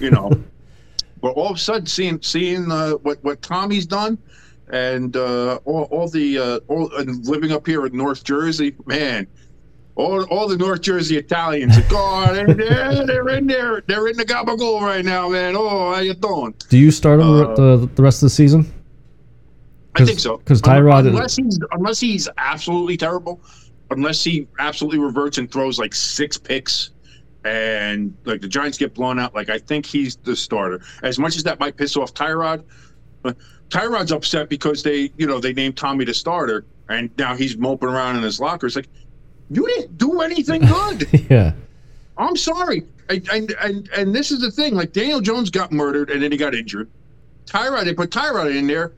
[0.00, 0.30] you know.
[1.20, 4.18] but all of a sudden, seeing, seeing uh, what, what Tommy's done,
[4.72, 9.26] and uh, all, all the uh, all and living up here in North Jersey, man,
[9.94, 14.16] all, all the North Jersey Italians are God, they're, they're, they're in there, they're in
[14.16, 15.54] the gabagool right now, man.
[15.56, 16.54] Oh, how you doing?
[16.68, 18.72] Do you start him Uh, the the rest of the season?
[19.94, 20.38] I think so.
[20.38, 23.40] Because Tyrod- unless he's unless he's absolutely terrible,
[23.90, 26.90] unless he absolutely reverts and throws like six picks,
[27.44, 30.80] and like the Giants get blown out, like I think he's the starter.
[31.02, 32.64] As much as that might piss off Tyrod,
[33.26, 33.34] uh,
[33.68, 36.64] Tyrod's upset because they, you know, they named Tommy the starter.
[36.88, 38.66] and now he's moping around in his locker.
[38.66, 38.88] It's like,
[39.52, 41.26] you didn't do anything good.
[41.30, 41.52] yeah.
[42.18, 42.84] I'm sorry.
[43.08, 44.74] And, and and and this is the thing.
[44.74, 46.88] Like Daniel Jones got murdered and then he got injured.
[47.46, 48.92] Tyrod, they put Tyrod in there.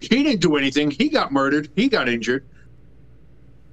[0.00, 0.90] He didn't do anything.
[0.90, 1.68] He got murdered.
[1.74, 2.44] He got injured.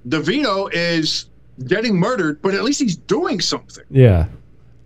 [0.08, 1.26] DeVito is
[1.66, 3.84] getting murdered, but at least he's doing something.
[3.90, 4.26] Yeah.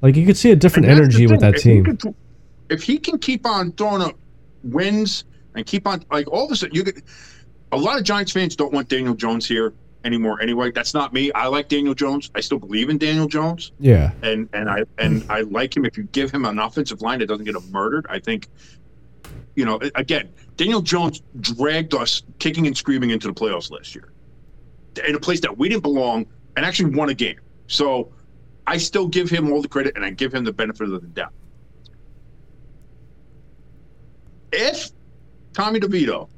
[0.02, 1.96] Like you could see a different And that's the energy with that If he team.
[1.96, 2.14] can-
[2.68, 4.16] if he can keep on throwing up
[4.62, 5.24] wins
[5.56, 7.02] and keep on like all of a sudden you get
[7.72, 9.72] a lot of Giants fans don't want Daniel Jones here
[10.04, 10.70] anymore anyway.
[10.70, 11.32] That's not me.
[11.32, 12.30] I like Daniel Jones.
[12.34, 13.72] I still believe in Daniel Jones.
[13.78, 14.12] Yeah.
[14.22, 17.26] and and I and I like him if you give him an offensive line that
[17.26, 18.06] doesn't get him murdered.
[18.08, 18.48] I think,
[19.54, 24.12] you know, again, Daniel Jones dragged us kicking and screaming into the playoffs last year,
[25.06, 27.40] in a place that we didn't belong, and actually won a game.
[27.66, 28.12] So,
[28.66, 31.08] I still give him all the credit, and I give him the benefit of the
[31.08, 31.32] doubt.
[34.52, 34.90] If
[35.52, 36.28] Tommy DeVito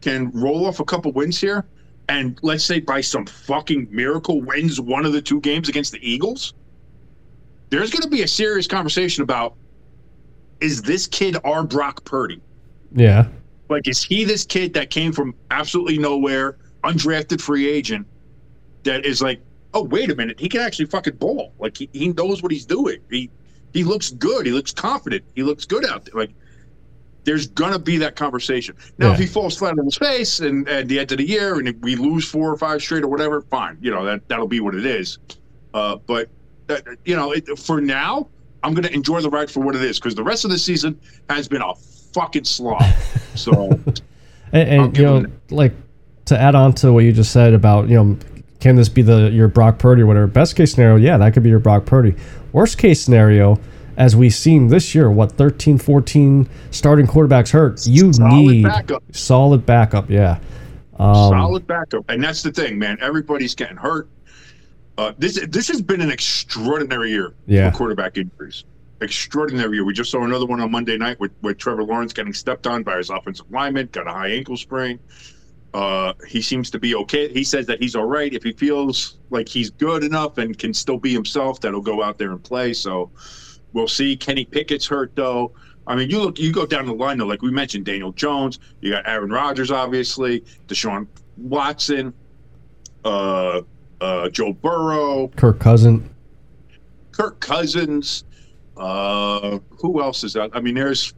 [0.00, 1.66] can roll off a couple wins here,
[2.10, 6.00] and let's say by some fucking miracle wins one of the two games against the
[6.02, 6.54] Eagles,
[7.70, 9.54] there's going to be a serious conversation about
[10.60, 12.40] is this kid our Brock Purdy?
[12.92, 13.28] Yeah.
[13.68, 18.08] Like, is he this kid that came from absolutely nowhere, undrafted free agent,
[18.82, 19.40] that is like,
[19.72, 21.54] oh, wait a minute, he can actually fucking ball.
[21.60, 22.98] Like, he, he knows what he's doing.
[23.08, 23.30] He
[23.72, 24.46] he looks good.
[24.46, 25.22] He looks confident.
[25.36, 26.20] He looks good out there.
[26.20, 26.32] Like,
[27.24, 28.76] there's gonna be that conversation.
[28.98, 31.58] Now, if he falls flat on his face and at the end of the year,
[31.58, 33.76] and we lose four or five straight or whatever, fine.
[33.80, 35.18] You know that that'll be what it is.
[35.74, 36.28] Uh, but
[36.66, 38.28] that, you know, it, for now,
[38.62, 40.98] I'm gonna enjoy the ride for what it is because the rest of the season
[41.28, 42.82] has been a fucking slog.
[43.36, 43.78] So
[44.52, 45.72] And, and you know, him like
[46.26, 48.18] to add on to what you just said about, you know,
[48.60, 50.26] can this be the your Brock Purdy or whatever?
[50.26, 52.14] Best case scenario, yeah, that could be your Brock Purdy.
[52.52, 53.58] Worst case scenario,
[54.00, 59.02] as we've seen this year, what 13, 14 starting quarterbacks hurt, you Solid need backup.
[59.12, 60.08] solid backup.
[60.08, 60.38] Yeah.
[60.98, 62.96] Um, solid backup, and that's the thing, man.
[63.02, 64.08] Everybody's getting hurt.
[64.96, 67.70] Uh, this this has been an extraordinary year Yeah.
[67.70, 68.64] for quarterback injuries.
[69.02, 69.84] Extraordinary year.
[69.84, 72.82] We just saw another one on Monday night with, with Trevor Lawrence getting stepped on
[72.82, 74.98] by his offensive lineman, got a high ankle sprain.
[75.74, 77.30] Uh, he seems to be okay.
[77.32, 78.32] He says that he's all right.
[78.32, 82.18] If he feels like he's good enough and can still be himself, that'll go out
[82.18, 82.72] there and play.
[82.72, 83.10] So
[83.72, 84.16] we'll see.
[84.16, 85.52] Kenny Pickett's hurt though.
[85.86, 87.26] I mean, you look, you go down the line though.
[87.26, 88.58] Like we mentioned, Daniel Jones.
[88.80, 90.44] You got Aaron Rodgers, obviously.
[90.68, 91.06] Deshaun
[91.36, 92.12] Watson.
[93.04, 93.62] Uh,
[94.00, 95.28] uh, Joe Burrow.
[95.36, 96.08] Kirk Cousin.
[97.12, 98.24] Kirk Cousins.
[98.76, 100.50] Uh, who else is that?
[100.52, 101.12] I mean, there's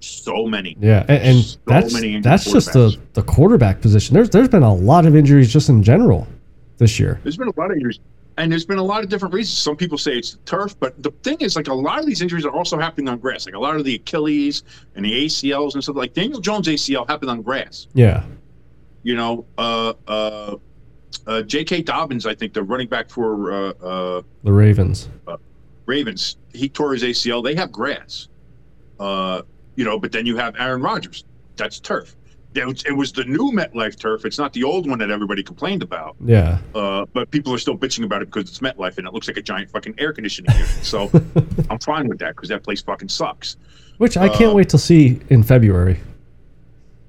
[0.00, 0.76] so many.
[0.78, 4.14] Yeah, and, and So that's that's just the the quarterback position.
[4.14, 6.26] There's there's been a lot of injuries just in general
[6.78, 7.20] this year.
[7.22, 7.98] There's been a lot of injuries,
[8.38, 9.58] and there's been a lot of different reasons.
[9.58, 12.20] Some people say it's the turf, but the thing is, like a lot of these
[12.20, 13.46] injuries are also happening on grass.
[13.46, 14.62] Like a lot of the Achilles
[14.94, 15.96] and the ACLs and stuff.
[15.96, 17.86] Like Daniel Jones' ACL happened on grass.
[17.94, 18.24] Yeah,
[19.02, 20.56] You know, uh, uh,
[21.26, 21.82] uh, J.K.
[21.82, 25.08] Dobbins, I think the running back for uh, uh, the Ravens.
[25.86, 27.42] Ravens, he tore his ACL.
[27.42, 28.28] They have grass,
[28.98, 29.42] uh,
[29.76, 31.24] you know, but then you have Aaron Rodgers.
[31.56, 32.16] That's turf.
[32.56, 34.24] It was, it was the new MetLife turf.
[34.24, 36.16] It's not the old one that everybody complained about.
[36.24, 39.28] Yeah, Uh, but people are still bitching about it because it's MetLife and it looks
[39.28, 40.68] like a giant fucking air conditioning unit.
[40.82, 41.10] So
[41.70, 43.56] I'm fine with that because that place fucking sucks.
[43.98, 45.98] which I can't Uh, wait to see in February.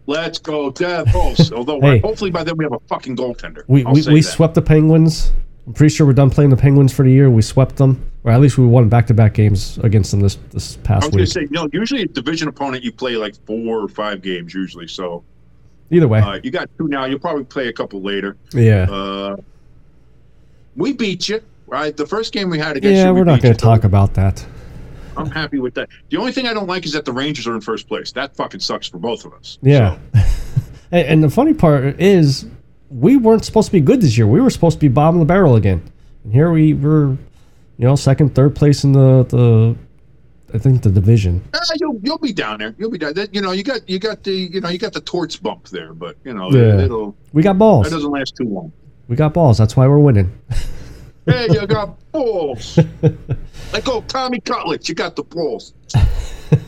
[0.06, 1.52] Let's go Devils.
[1.58, 2.00] Although Hey.
[2.00, 3.64] hopefully by then we have a fucking goaltender.
[3.68, 5.32] We I'll we, we swept the Penguins.
[5.66, 7.30] I'm pretty sure we're done playing the Penguins for the year.
[7.30, 10.36] We swept them, or at least we won back to back games against them this
[10.52, 11.16] this past week.
[11.16, 14.22] I was Gonna say, know, usually a division opponent you play like four or five
[14.22, 14.88] games usually.
[14.88, 15.26] So
[15.90, 17.06] Either way, uh, you got two now.
[17.06, 18.38] You'll probably play a couple later.
[18.54, 19.38] yeah, Uh,
[20.76, 21.96] we beat you, right?
[21.96, 23.08] The first game we had against yeah.
[23.08, 24.46] you, we We're not going to talk about that.
[25.18, 25.90] I'm happy with that.
[26.10, 28.12] The only thing I don't like is that the Rangers are in first place.
[28.12, 29.58] That fucking sucks for both of us.
[29.62, 30.20] Yeah, So,
[30.92, 32.46] and, and the funny part is,
[32.90, 34.28] we weren't supposed to be good this year.
[34.28, 35.92] We were supposed to be bottom of the barrel again,
[36.24, 37.18] and here we were, you
[37.86, 39.76] know, second, third place in the the,
[40.54, 41.44] I think the division.
[41.54, 42.74] ah, you'll you'll be down there.
[42.78, 43.14] You'll be down.
[43.16, 45.68] That, you know, you got you got the you know you got the torts bump
[45.70, 46.80] there, but you know Yeah.
[46.86, 47.86] it, will We got balls.
[47.90, 48.72] that doesn't last too long.
[49.10, 49.58] We got balls.
[49.58, 50.32] That's why we're winning.
[51.30, 52.78] Hey, you got balls.
[53.74, 55.74] like oh, Tommy Cutlets, you got the balls.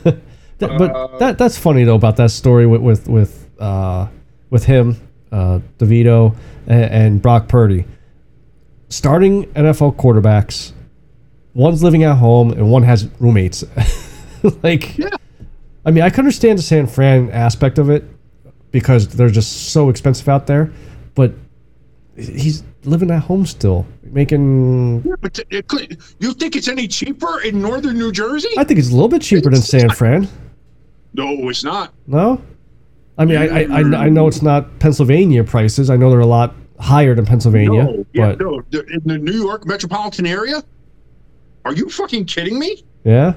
[0.03, 0.15] Th-
[0.59, 4.07] but Uh, that that's funny though about that story with with with uh,
[4.49, 4.97] with him,
[5.31, 6.35] uh, Devito,
[6.67, 7.85] and, and Brock Purdy,
[8.89, 10.73] starting NFL quarterbacks.
[11.53, 13.63] One's living at home and one has roommates.
[14.63, 15.09] like, Yeah.
[15.85, 18.03] I mean, I can understand the San Fran aspect of it
[18.71, 20.71] because they're just so expensive out there,
[21.15, 21.33] but
[22.15, 25.03] he's living at home still, making.
[25.03, 28.49] Yeah, but it could, you think it's any cheaper in northern New Jersey?
[28.57, 30.27] I think it's a little bit cheaper than San Fran.
[31.13, 31.93] no, it's not.
[32.07, 32.41] No,
[33.17, 35.89] I mean, I, I, I I know it's not Pennsylvania prices.
[35.89, 39.33] I know they're a lot higher than Pennsylvania, No, yeah, but no, in the New
[39.43, 40.63] York metropolitan area.
[41.69, 42.83] Are you fucking kidding me?
[43.03, 43.33] yeah,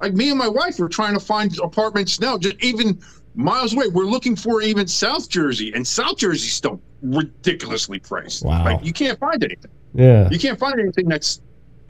[0.00, 3.00] Like me and my wife are trying to find apartments now, just even
[3.34, 3.88] miles away.
[3.88, 8.44] We're looking for even South Jersey, and South Jersey's still ridiculously priced.
[8.44, 8.64] Wow.
[8.64, 9.72] Like you can't find anything.
[9.94, 11.40] yeah, You can't find anything that's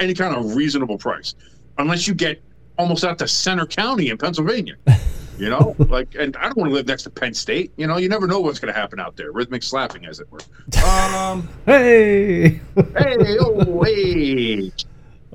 [0.01, 1.35] any kind of reasonable price,
[1.77, 2.43] unless you get
[2.79, 4.77] almost out to Centre County in Pennsylvania.
[5.37, 7.73] You know, like, and I don't want to live next to Penn State.
[7.77, 9.33] You know, you never know what's going to happen out there.
[9.33, 10.39] Rhythmic slapping, as it were.
[10.85, 14.71] Um, hey, hey, oh, hey.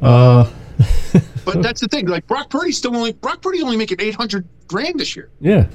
[0.02, 0.50] Uh,
[1.46, 2.08] But that's the thing.
[2.08, 5.30] Like Brock Purdy's still only Brock Purdy's only making eight hundred grand this year.
[5.40, 5.68] yeah,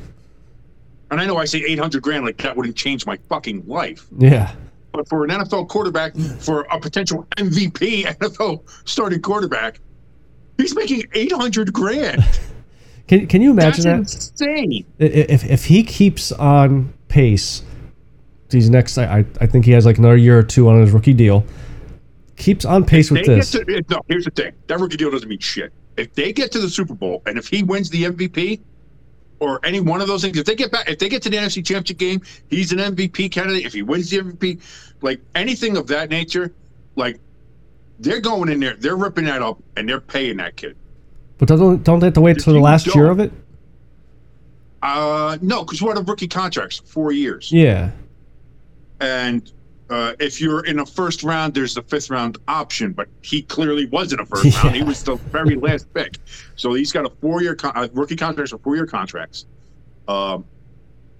[1.10, 4.06] And I know I say eight hundred grand like that wouldn't change my fucking life.
[4.16, 4.54] yeah,
[4.92, 9.80] But for an NFL quarterback, for a potential MVP NFL starting quarterback,
[10.58, 12.22] he's making eight hundred grand.
[13.08, 14.14] can can you That's imagine that?
[14.14, 14.84] insane.
[14.98, 17.62] If if he keeps on pace,
[18.50, 21.14] these next, I- I think he has like another year or two on his rookie
[21.14, 21.44] deal.
[22.36, 23.52] Keeps on pace with this.
[23.52, 24.52] To, no, here's the thing.
[24.66, 25.72] That rookie deal doesn't mean shit.
[25.96, 28.60] If they get to the Super Bowl and if he wins the MVP
[29.38, 31.36] or any one of those things, if they get back, if they get to the
[31.36, 33.64] NFC Championship game, he's an MVP candidate.
[33.64, 34.60] If he wins the MVP,
[35.02, 36.52] like anything of that nature,
[36.96, 37.20] like
[38.00, 40.76] they're going in there, they're ripping that up, and they're paying that kid.
[41.38, 43.32] But don't don't they have to wait till the last year of it?
[44.82, 46.82] Uh, no, because what are rookie contracts?
[46.84, 47.50] Four years.
[47.50, 47.90] Yeah,
[49.00, 49.50] And
[49.94, 53.86] uh, if you're in a first round, there's the fifth round option, but he clearly
[53.86, 54.74] wasn't a first round.
[54.74, 56.16] He was the very last pick.
[56.56, 59.46] So he's got a four year con- uh, rookie contracts or four year contracts.
[60.08, 60.44] Um,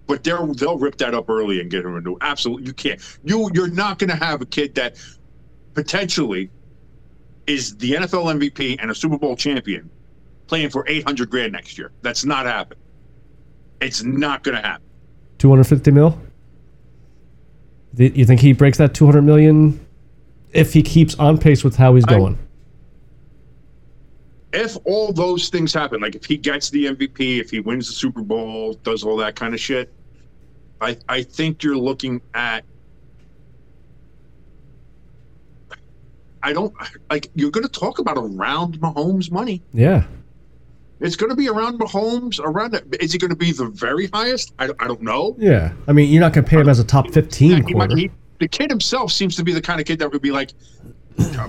[0.08, 2.16] but they'll they'll rip that up early and get him a new.
[2.20, 3.00] Absolutely, you can't.
[3.22, 4.96] You you're not going to have a kid that
[5.74, 6.50] potentially
[7.46, 9.88] is the NFL MVP and a Super Bowl champion
[10.48, 11.92] playing for 800 grand next year.
[12.02, 12.82] That's not happening.
[13.80, 14.86] It's not going to happen.
[15.38, 16.18] two hundred fifty mil.
[17.96, 19.84] You think he breaks that two hundred million
[20.52, 22.38] if he keeps on pace with how he's I- going?
[24.52, 27.92] if all those things happen, like if he gets the MVP, if he wins the
[27.92, 29.92] Super Bowl, does all that kind of shit,
[30.80, 32.64] I I think you're looking at.
[36.42, 36.74] I don't
[37.10, 37.30] like.
[37.34, 39.62] You're going to talk about around Mahomes' money.
[39.72, 40.04] yeah,
[41.00, 42.38] It's going to be around Mahomes.
[42.40, 44.54] Around is he going to be the very highest?
[44.58, 45.34] I, I don't know.
[45.38, 45.72] yeah.
[45.88, 48.48] I mean, you're not gonna pay him as a top fifteen He might- he- the
[48.48, 50.50] kid himself seems to be the kind of kid that would be like,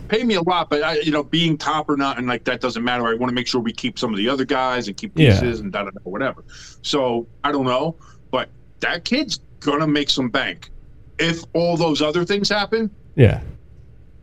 [0.07, 2.61] pay me a lot, but I, you know, being top or not, and like that
[2.61, 3.07] doesn't matter.
[3.07, 5.31] I want to make sure we keep some of the other guys and keep Yeah.
[5.31, 6.43] pieces and da da da whatever.
[6.83, 7.95] So I don't know,
[8.31, 8.49] but
[8.81, 10.69] that kid's gonna make some bank.
[11.17, 13.41] If all those other things happen, Yeah,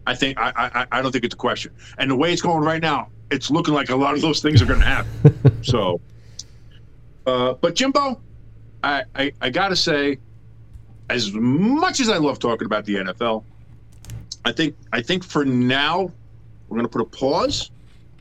[0.06, 1.72] I think I I, I don't think it's a question.
[1.98, 4.60] And the way it's going right now, it's looking like a lot of those things
[4.62, 5.62] are gonna happen.
[5.62, 6.00] so,
[7.26, 8.20] uh, but Jimbo,
[8.84, 10.18] I, I I gotta say,
[11.08, 13.42] as much as I love talking about the NFL,
[14.44, 16.12] I think I think for now
[16.68, 17.70] we're gonna put a pause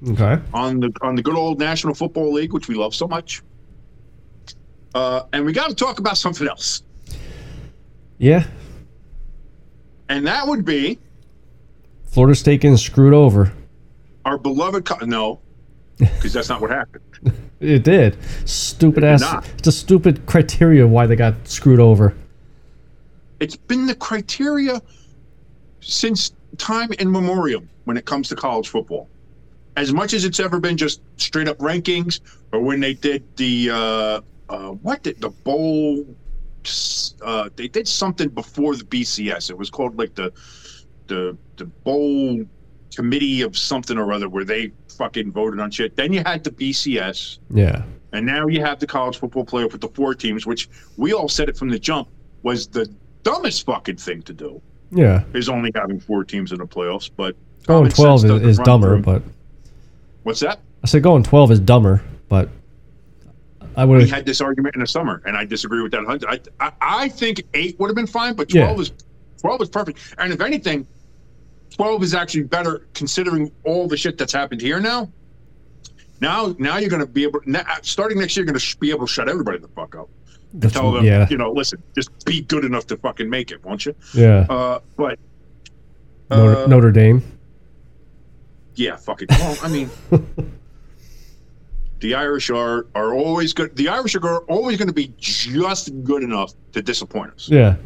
[0.07, 0.41] okay.
[0.53, 3.43] on the on the good old National Football League, which we love so much.
[4.93, 6.83] Uh, and we got to talk about something else,
[8.17, 8.45] Yeah,
[10.09, 10.99] and that would be
[12.07, 13.53] Florida State getting screwed over.
[14.25, 14.85] Our beloved.
[14.85, 15.39] Co- no,
[15.97, 17.03] because that's not what happened.
[17.61, 18.17] It did.
[18.49, 19.47] Stupid It ass.
[19.59, 22.15] It's a stupid criteria why they got screwed over.
[23.39, 24.81] It's been the criteria
[25.79, 29.07] since time immemorial when it comes to college football.
[29.77, 32.19] As much as it's ever been just straight up rankings,
[32.51, 36.03] or when they did the uh, uh, what did the bowl?
[37.21, 39.49] Uh, they did something before the BCS.
[39.51, 40.33] It was called like the
[41.07, 42.43] the the bowl
[42.95, 45.95] committee of something or other, where they fucking voted on shit.
[45.95, 47.39] Then you had the BCS.
[47.49, 47.83] Yeah.
[48.13, 51.29] And now you have the college football playoff with the four teams, which we all
[51.29, 52.09] said it from the jump
[52.43, 52.91] was the
[53.23, 54.61] dumbest fucking thing to do.
[54.91, 55.23] Yeah.
[55.33, 58.95] Is only having four teams in the playoffs, but Going common 12 is, is dumber,
[58.95, 59.01] through.
[59.03, 59.23] but
[60.23, 60.59] what's that?
[60.83, 62.49] I said going 12 is dumber, but
[63.77, 66.25] I We would had this argument in the summer, and I disagree with that.
[66.59, 68.65] I, I, I think eight would have been fine, but Yeah.
[68.65, 68.91] twelve is
[69.39, 70.13] twelve is perfect.
[70.17, 70.85] And if anything,
[71.81, 75.11] twelve is actually better considering all the shit that's happened here now.
[76.19, 77.39] Now, now you're going to be able.
[77.47, 80.07] Now, starting next year, you're going to be able to shut everybody the fuck up.
[80.53, 81.27] that's, Tell them, yeah.
[81.31, 83.95] you know, listen, just be good enough to fucking make it, won't you?
[84.13, 84.45] Yeah.
[84.47, 85.17] Uh, but
[86.29, 87.23] Notre, uh, Notre Dame.
[88.75, 89.29] Yeah, fucking.
[89.31, 89.89] Well, I mean,
[91.99, 93.75] the Irish are are always good.
[93.75, 97.49] The Irish are always going to be just good enough to disappoint us.
[97.49, 97.77] Yeah.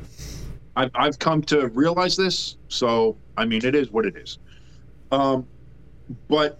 [0.75, 2.57] I've I've come to realize this.
[2.67, 4.39] So I mean, it is what it is.
[5.11, 5.47] Um,
[6.27, 6.59] but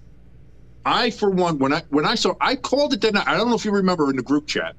[0.85, 3.27] I, for one, when I when I saw, I called it that night.
[3.27, 4.75] I don't know if you remember in the group chat.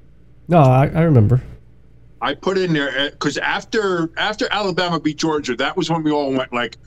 [0.49, 1.43] No, I, I remember.
[2.21, 6.33] I put in there because after after Alabama beat Georgia, that was when we all
[6.33, 6.79] went like,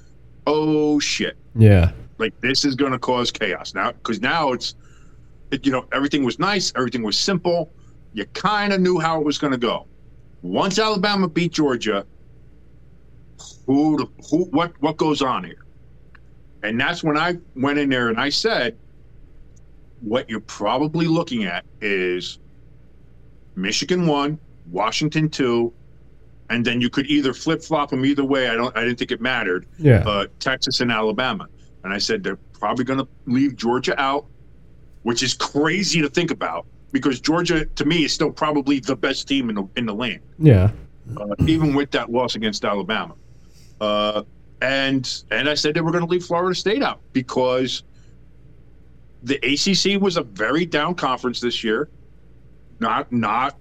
[0.47, 1.91] "Oh shit!" Yeah.
[2.17, 4.75] Like this is going to cause chaos now because now it's,
[5.51, 7.71] it, you know, everything was nice, everything was simple.
[8.13, 9.85] You kind of knew how it was going to go.
[10.41, 12.05] Once Alabama beat Georgia,
[13.69, 15.63] who who what what goes on here?
[16.63, 18.75] And that's when I went in there and I said,
[20.01, 22.39] what you're probably looking at is
[23.55, 24.39] Michigan one,
[24.71, 25.71] Washington two,
[26.49, 28.49] and then you could either flip flop them either way.
[28.49, 28.75] I don't.
[28.75, 29.67] I didn't think it mattered.
[29.77, 29.99] Yeah.
[30.03, 31.47] Uh, Texas and Alabama,
[31.83, 34.25] and I said they're probably going to leave Georgia out,
[35.03, 39.27] which is crazy to think about because Georgia, to me, is still probably the best
[39.27, 40.71] team in the in the land Yeah.
[41.17, 43.13] uh, even with that loss against Alabama.
[43.81, 44.23] Uh,
[44.61, 47.83] and and I said they were going to leave Florida State out because
[49.23, 51.89] the ACC was a very down conference this year.
[52.79, 53.57] Not not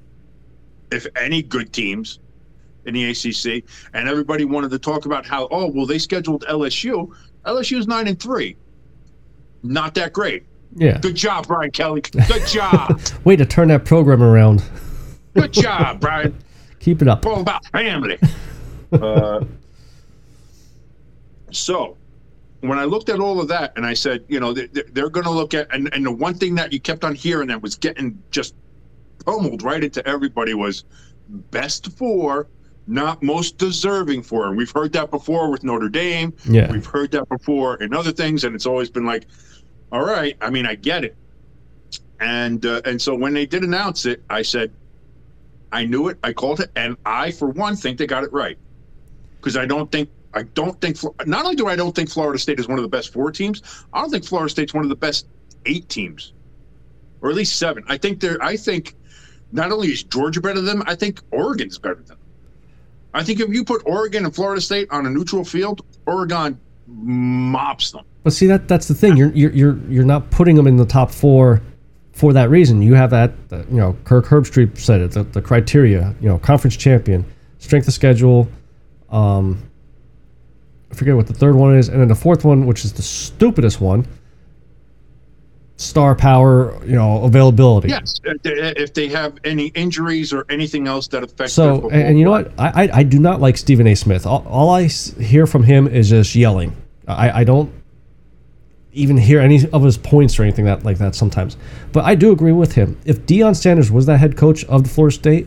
[0.90, 2.20] if any good teams
[2.86, 3.64] in the ACC,
[3.94, 7.14] and everybody wanted to talk about how oh well they scheduled LSU.
[7.44, 8.56] LSU is nine and three.
[9.62, 10.44] Not that great.
[10.76, 10.98] Yeah.
[10.98, 12.02] Good job, Brian Kelly.
[12.02, 13.00] Good job.
[13.24, 14.62] Way to turn that program around.
[15.34, 16.36] Good job, Brian.
[16.80, 17.26] Keep it up.
[17.26, 18.18] all about family.
[18.92, 19.44] uh,
[21.58, 21.96] so,
[22.60, 25.24] when I looked at all of that, and I said, you know, they're, they're going
[25.24, 27.76] to look at, and, and the one thing that you kept on hearing that was
[27.76, 28.54] getting just
[29.24, 30.84] pummeled right into everybody was
[31.28, 32.48] best for,
[32.86, 34.48] not most deserving for.
[34.48, 36.32] And we've heard that before with Notre Dame.
[36.48, 36.70] Yeah.
[36.72, 39.26] We've heard that before in other things, and it's always been like,
[39.92, 41.16] all right, I mean, I get it.
[42.20, 44.72] And uh, and so when they did announce it, I said,
[45.70, 46.18] I knew it.
[46.24, 48.58] I called it, and I, for one, think they got it right
[49.36, 52.60] because I don't think I don't think not only do I don't think Florida State
[52.60, 53.62] is one of the best four teams,
[53.92, 55.26] I don't think Florida State's one of the best
[55.66, 56.32] eight teams,
[57.20, 57.84] or at least seven.
[57.88, 58.42] I think they're.
[58.42, 58.94] I think
[59.52, 62.18] not only is Georgia better than them, I think Oregon's better than them.
[63.14, 67.92] I think if you put Oregon and Florida State on a neutral field, Oregon mops
[67.92, 68.04] them.
[68.22, 69.16] But see that that's the thing.
[69.16, 71.62] You're you're you're you're not putting them in the top four
[72.12, 72.82] for that reason.
[72.82, 75.12] You have that, you know, Kirk Herbstreit said it.
[75.12, 77.24] The, the criteria, you know, conference champion,
[77.58, 78.48] strength of schedule.
[79.10, 79.62] Um,
[80.90, 83.02] I forget what the third one is, and then the fourth one, which is the
[83.02, 84.06] stupidest one,
[85.76, 86.78] star power.
[86.84, 87.88] You know, availability.
[87.88, 91.52] Yes, uh, uh, if they- have any injuries or anything else that affects.
[91.52, 92.52] So, and, you know what?
[92.58, 93.94] I, I I do not like Stephen A.
[93.94, 94.26] Smith.
[94.26, 96.74] All, all I hear from him is just yelling.
[97.06, 97.72] I, I don't
[98.92, 101.56] even hear any of his points or anything that like that sometimes.
[101.92, 102.98] But I do agree with him.
[103.04, 105.46] If Deion Sanders was that head coach of the Florida State,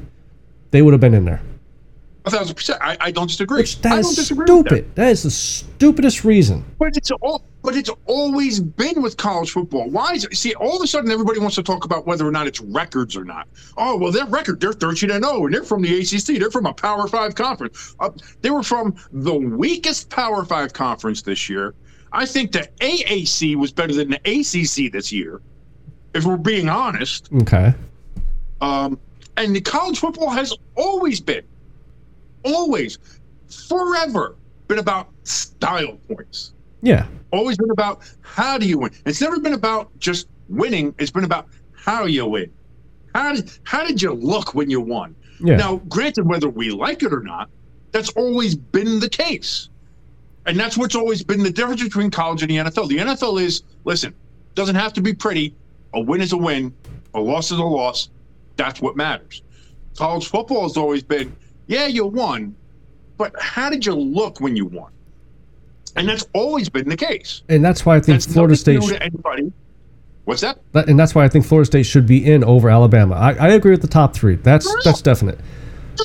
[0.72, 1.42] they would have been in there.
[2.24, 2.80] A thousand percent.
[2.82, 3.62] I, I don't disagree.
[3.62, 4.96] Which I don't is disagree with that.
[4.96, 6.64] That is the stupidest reason.
[6.78, 7.44] But it's all.
[7.64, 9.90] But it's always been with college football.
[9.90, 10.36] Why is it?
[10.36, 13.16] See, all of a sudden, everybody wants to talk about whether or not it's records
[13.16, 13.48] or not.
[13.78, 16.40] Oh, well, their record, they're thirteen and zero, and they're from the ACC.
[16.40, 17.96] They're from a Power Five conference.
[18.00, 18.10] Uh,
[18.42, 21.74] they were from the weakest Power Five conference this year.
[22.14, 25.42] I think the AAC was better than the ACC this year,
[26.14, 27.30] if we're being honest.
[27.42, 27.74] Okay.
[28.60, 29.00] Um,
[29.38, 31.44] and the college football has always been,
[32.44, 32.98] always,
[33.48, 34.36] forever
[34.68, 36.54] been about style points.
[36.82, 37.06] Yeah.
[37.32, 38.92] Always been about how do you win.
[39.06, 40.94] It's never been about just winning.
[40.98, 42.52] It's been about how you win.
[43.14, 45.16] How did how did you look when you won?
[45.39, 45.58] Yeah.
[45.58, 47.50] Now, granted, whether we like it or not,
[47.92, 49.70] that's always been the case.
[50.46, 52.88] And that's what's always been the difference between college and the NFL.
[52.88, 54.14] The NFL is, listen,
[54.56, 55.54] doesn't have to be pretty.
[55.94, 56.74] A win is a win,
[57.14, 58.10] a loss is a loss.
[58.56, 59.44] That's what matters.
[59.98, 61.36] College football has always been,
[61.68, 62.55] yeah, you won,
[63.18, 64.91] but how did you look when you won?
[65.95, 67.43] And that's always been the case.
[67.49, 68.82] And that's why I think That's Florida State.
[68.82, 69.51] to anybody.
[70.26, 70.59] What's that?
[70.72, 73.16] That, and that's why I think Florida State should be in over Alabama.
[73.16, 74.36] I, I agree with the top three.
[74.36, 75.39] That's that's definite.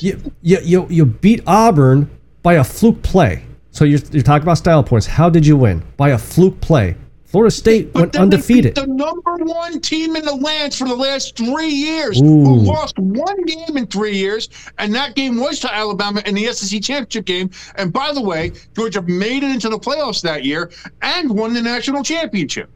[0.01, 2.09] You, you you you beat Auburn
[2.43, 3.43] by a fluke play.
[3.71, 5.05] So you're, you're talking about style points.
[5.05, 5.83] How did you win?
[5.97, 6.95] By a fluke play.
[7.27, 8.75] Florida State But went then they beat undefeated.
[8.75, 12.23] The number one team in the land for the last three years, Ooh.
[12.23, 14.47] who lost one game in three years,
[14.77, 17.49] and that game was to Alabama in the SEC championship game.
[17.75, 20.71] And by the way, Georgia made it into the playoffs that year
[21.01, 22.69] and won the national championship.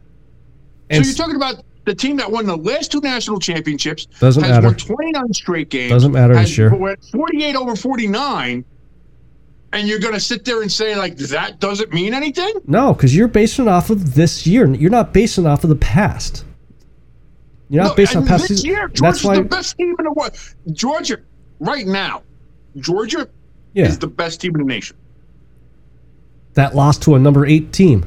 [0.90, 4.44] And so you're talking about the team that won the last two national championships Doesn't
[4.44, 4.68] has matter.
[4.68, 5.92] won 29 straight games.
[5.92, 6.76] Doesn't matter this year.
[6.76, 8.66] went 48 over 49.
[9.74, 12.54] And you're going to sit there and say, like, that doesn't mean anything?
[12.68, 14.68] no, because you're basing off of this year.
[14.74, 16.44] You're not basing off of the past.
[17.70, 18.70] You're not No, based on past this season.
[18.70, 19.36] year, Georgia's why.
[19.36, 20.38] the best team in the world.
[20.74, 21.20] Georgia,
[21.62, 22.22] right now,
[22.78, 23.30] Georgia
[23.74, 24.98] Yeah, is the best team in the nation.
[26.56, 28.06] that lost to a number eight team.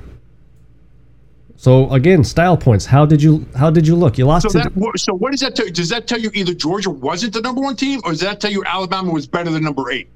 [1.56, 2.84] So again, style points.
[2.84, 4.18] How did you how did you look?
[4.18, 5.72] You lost So to that so what does that tell you?
[5.72, 8.50] Does that tell you either Georgia wasn't the number one team, or does that tell
[8.50, 10.08] you Alabama was better than number eight?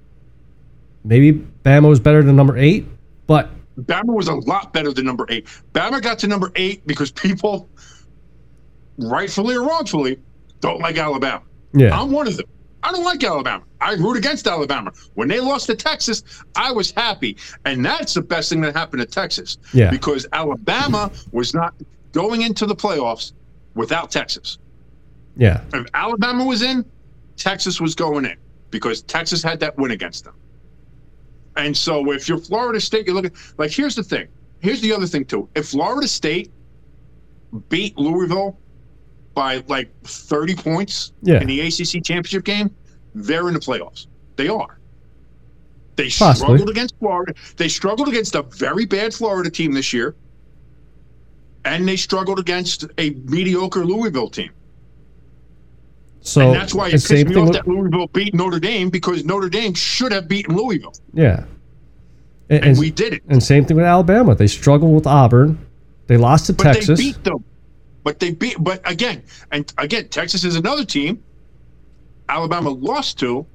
[1.05, 1.32] Maybe
[1.64, 2.86] Bama was better than number eight,
[3.26, 5.46] but Bama was a lot better than number eight.
[5.72, 7.68] Bama got to number eight because people,
[8.99, 10.18] rightfully or wrongfully,
[10.61, 11.42] don't like Alabama.
[11.72, 12.46] yeah, I'm one of them.
[12.82, 13.64] I don't like Alabama.
[13.80, 14.92] I root against Alabama.
[15.14, 16.22] When they lost to Texas,
[16.55, 17.36] I was happy.
[17.64, 19.59] And that's the best thing that happened to Texas.
[19.74, 19.90] Yeah.
[19.90, 21.74] Because Alabama was not
[22.12, 23.32] going into the playoffs
[23.74, 24.59] without Texas.
[25.36, 26.84] yeah, If Alabama was in,
[27.36, 28.36] Texas was going in
[28.70, 30.34] because Texas had that win against them.
[31.59, 34.28] And so if you're Florida State, you're looking like here's the thing.
[34.61, 35.48] Here's the other thing too.
[35.54, 36.50] If Florida State
[37.68, 38.56] beat Louisville
[39.34, 41.40] by like 30 points Yeah.
[41.40, 42.70] in the ACC championship game,
[43.14, 44.06] they're in the playoffs.
[44.36, 44.78] They are.
[45.96, 46.34] They Possibly.
[46.56, 47.34] struggled against Florida.
[47.56, 50.14] They struggled against a very bad Florida team this year.
[51.64, 54.50] And they struggled against a mediocre Louisville team.
[56.29, 59.24] So and that's why it pissed me off with- that Louisville beat Notre Dame because
[59.24, 61.45] Notre Dame should have beaten Louisville, yeah,
[62.51, 63.22] and, and and, we did it.
[63.29, 64.35] and same thing with Alabama.
[64.35, 65.59] They struggled with Auburn.
[66.07, 66.99] They lost to But Texas.
[66.99, 67.45] they beat them.
[68.05, 68.57] But they beat.
[68.61, 69.22] But again,
[69.53, 71.22] and again, Texas is another team.
[72.29, 73.47] Alabama lost to.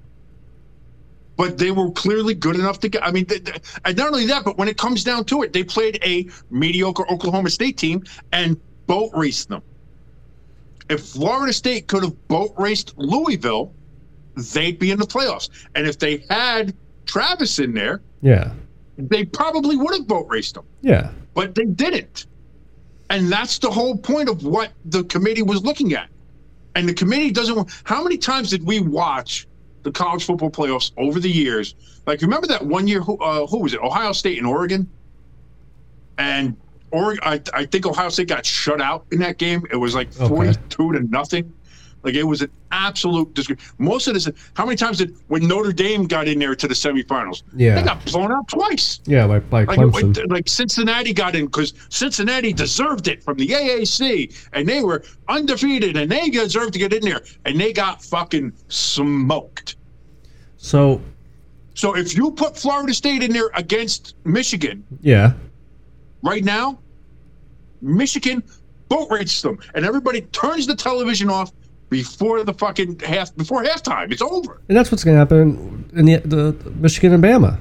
[1.36, 3.04] But they were clearly good enough to get.
[3.06, 3.54] I mean, they, they-
[3.86, 7.10] and not only that, but when it comes down to it, they played a mediocre
[7.12, 9.64] Oklahoma State team and boat raced them.
[10.90, 13.74] If Florida State could have boat raced Louisville,
[14.54, 15.50] they'd be in the playoffs.
[15.76, 16.74] And if they had
[17.06, 18.52] Travis in there, yeah,
[18.98, 22.28] they probably would have boat raced them yeah, but they didn't.
[23.10, 26.10] And that's the whole point of what the committee was looking at.
[26.76, 27.72] And the committee doesn't want.
[27.84, 29.48] How many times did we watch
[29.84, 31.76] the college football playoffs over the years?
[32.06, 33.02] Like, remember that one year?
[33.02, 33.80] Who, uh, who was it?
[33.82, 34.90] Ohio State and Oregon.
[36.18, 36.58] And
[36.94, 39.64] Oregon, I, I think Ohio State got shut out in that game.
[39.72, 40.28] It was like Okay.
[40.30, 41.52] forty-two to nothing.
[42.04, 43.60] Like it was an absolute disgrace.
[43.78, 44.30] Most of this.
[44.56, 47.44] How many times did when Notre Dame got in there to the semifinals?
[47.56, 47.76] Yeah.
[47.76, 49.00] they got blown out twice.
[49.06, 49.26] yeah.
[49.26, 50.18] By, by Like, Clemson.
[50.18, 55.02] like, like Cincinnati got in because Cincinnati deserved it from the AAC, and they were
[55.30, 59.78] undefeated, and they deserved to get in there, and they got fucking smoked.
[60.58, 61.02] So
[61.74, 65.34] So if you put Florida State in there against Michigan yeah,
[66.24, 66.80] right now,
[67.82, 68.44] Michigan
[68.90, 71.52] boat races them, and everybody turns the television off
[71.90, 74.12] before the fucking half before halftime.
[74.12, 74.62] It's over.
[74.68, 77.60] and that's what's going to happen in the, the Michigan and Bama.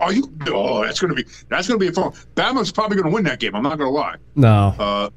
[0.00, 0.32] Are you?
[0.46, 2.12] Oh, that's gonna be that's gonna be a fun.
[2.36, 3.56] Bama's probably gonna win that game.
[3.56, 4.14] I'm not gonna lie.
[4.36, 5.10] No, Uh,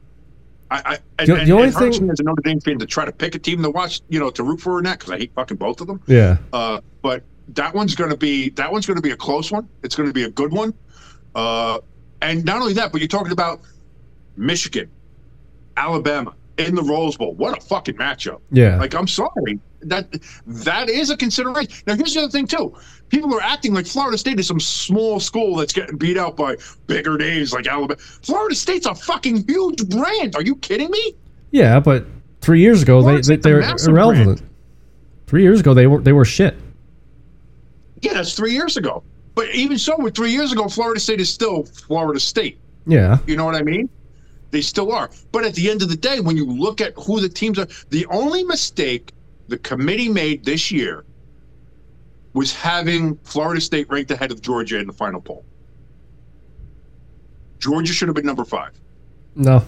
[0.71, 2.87] I, I and, The- the and, only and thing- as a Notre Dame fan to
[2.87, 5.11] try to pick a team to watch, you know, to root for in that because
[5.13, 6.01] I hate fucking both of them.
[6.07, 9.51] yeah, Uh, but that one's going to be that one's going to be a close
[9.51, 9.69] one.
[9.83, 10.73] It's going to be a good one.
[11.35, 11.77] Uh,
[12.21, 13.61] and not only that, but you're talking about
[14.37, 14.89] Michigan,
[15.77, 17.33] Alabama in the Rose Bowl.
[17.33, 18.39] What a fucking matchup!
[18.51, 20.07] yeah, Like I'm sorry that
[20.45, 21.71] that is a consideration.
[21.87, 22.75] Now here's the other thing too.
[23.09, 26.55] People are acting like Florida State is some small school that's getting beat out by
[26.87, 27.99] bigger names like Alabama.
[27.99, 30.35] Florida State's a fucking huge brand.
[30.35, 31.15] Are you kidding me?
[31.51, 31.79] yeah.
[31.79, 32.05] But
[32.41, 34.39] three years ago, they, Florida they, they are irrelevant.
[34.39, 34.49] brand.
[35.27, 36.55] Three years ago, they were they were shit.
[38.01, 39.03] Yeah, that's three years ago.
[39.35, 42.59] But even so, with three years ago, Florida State is still Florida State.
[42.85, 43.89] Yeah, You know what I mean?
[44.49, 45.09] They still are.
[45.31, 47.67] But at the end of the day, when you look at who the teams are,
[47.89, 49.13] the only mistake
[49.47, 51.05] the committee made this year
[52.33, 55.45] was having Florida State ranked ahead of Georgia in the final poll.
[57.59, 58.71] Georgia should have been number five.
[59.35, 59.63] no,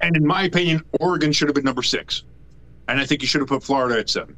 [0.00, 2.22] And in my opinion, Oregon should have been number six.
[2.88, 4.36] And I think you should have put Florida at seven.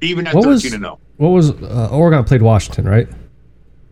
[0.00, 0.98] Even at What 13 was- and 0.
[1.16, 3.08] what was uh, Oregon played Washington, right?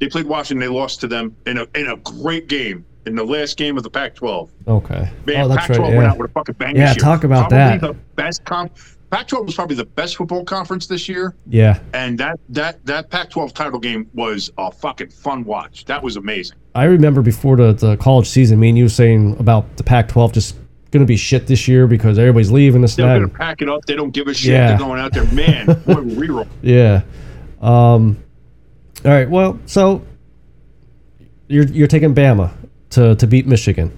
[0.01, 0.61] They played Washington.
[0.61, 3.83] They lost to them in a in a great game in the last game of
[3.83, 4.51] the Pac-12.
[4.69, 5.09] Okay.
[5.27, 5.89] Man, oh, that's Pac-12 right.
[5.89, 6.11] went Yeah.
[6.11, 6.77] out with a fucking bang.
[6.77, 7.03] Yeah, this year.
[7.05, 7.81] talk about probably that.
[7.81, 8.77] The best comp.
[9.11, 11.81] Pac-12 was probably the best football conference this year, yeah.
[11.95, 15.85] and that that that Pac-12 title game was a fucking fun watch.
[15.87, 16.57] That was amazing.
[16.77, 20.33] I remember before the, the college season, me and you were saying about the Pac-12
[20.33, 20.55] just
[20.93, 23.27] going to be shit this year because everybody's leaving this and They're that.
[23.27, 23.85] gonna pack it up.
[23.87, 24.53] They don't give a shit.
[24.53, 24.69] Yeah.
[24.69, 25.67] They're going out there, man.
[25.67, 26.47] boy, reroll.
[26.63, 27.03] Yeah.
[27.61, 28.23] Um,
[29.05, 29.29] all right.
[29.29, 30.03] Well, so
[31.49, 32.53] you're you're taking Bama
[32.91, 33.97] to to beat Michigan.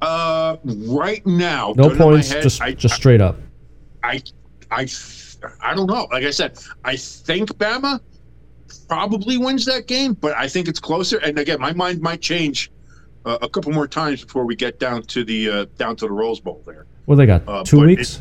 [0.00, 3.36] Uh, right now, No gun to my points, head, just I, just straight up.
[4.02, 4.20] I,
[4.72, 4.88] I,
[5.60, 6.08] I don't know.
[6.10, 8.00] Like I said, I think Bama
[8.88, 11.18] probably wins that game, but I think it's closer.
[11.18, 12.72] And again, my mind might change
[13.24, 16.12] uh, a couple more times before we get down to the uh, down to the
[16.12, 16.86] Rose Bowl there.
[17.04, 17.46] What they got?
[17.46, 18.20] Uh, Two weeks.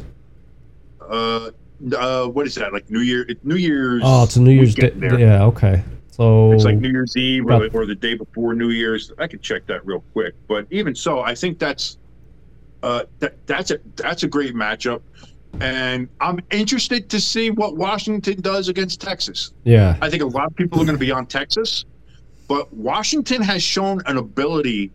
[1.02, 1.50] Uh,
[1.94, 2.74] uh, what is that?
[2.74, 3.28] Like New Year?
[3.44, 4.02] New Year's.
[4.06, 4.92] Oh, it's a New Year's Day.
[4.98, 5.44] Yeah.
[5.46, 5.84] Okay.
[6.12, 9.12] So It's like New Year's Eve or, or the day before New Year's.
[9.18, 10.36] I could check that real quick.
[10.48, 11.98] But even so, I think that's
[12.84, 15.02] uh, that that's a that's a great matchup,
[15.60, 19.54] and I'm interested to see what Washington does against Texas.
[19.64, 21.86] yeah, I think a lot of people are going to be on Texas,
[22.48, 24.92] but Washington has shown an ability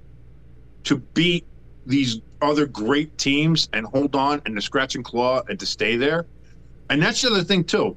[0.84, 1.45] to beat
[1.87, 5.97] these other great teams and hold on and to scratch and claw and to stay
[5.97, 6.26] there.
[6.91, 7.97] And that's the other thing too.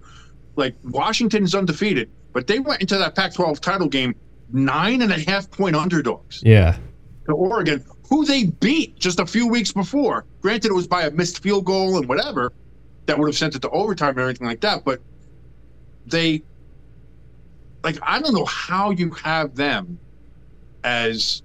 [0.56, 4.16] Like Washington is undefeated, but they went into that Pac-12 title game
[4.52, 6.78] nine and a half point underdogs yeah,
[7.28, 10.26] to Oregon, who they beat just a few weeks before.
[10.42, 12.52] Granted, it was by a missed field goal and whatever
[13.06, 14.84] that would have sent it to overtime or anything like that.
[14.84, 15.02] But
[16.06, 16.44] they,
[17.84, 20.00] like, I don't know how you have them
[20.84, 21.44] as,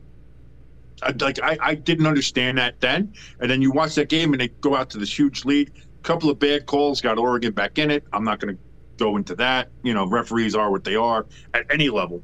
[1.21, 3.15] like, I, I didn't understand that then.
[3.41, 5.71] And then you watch that game and they go out to this huge lead.
[6.05, 8.05] Couple of bad calls got Oregon back in it.
[8.13, 8.63] I'm not going to
[8.97, 9.71] go into that.
[9.83, 12.23] You know, referees are what they are at any level.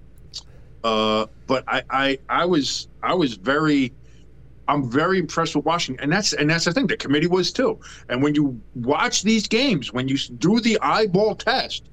[0.85, 3.93] Uh, but I, I, I was, I was very,
[4.68, 6.87] I'm very impressed with Washington, and that's and that's the thing.
[6.87, 7.81] The committee was too.
[8.09, 11.85] And when you watch these games, when you do the eyeball test,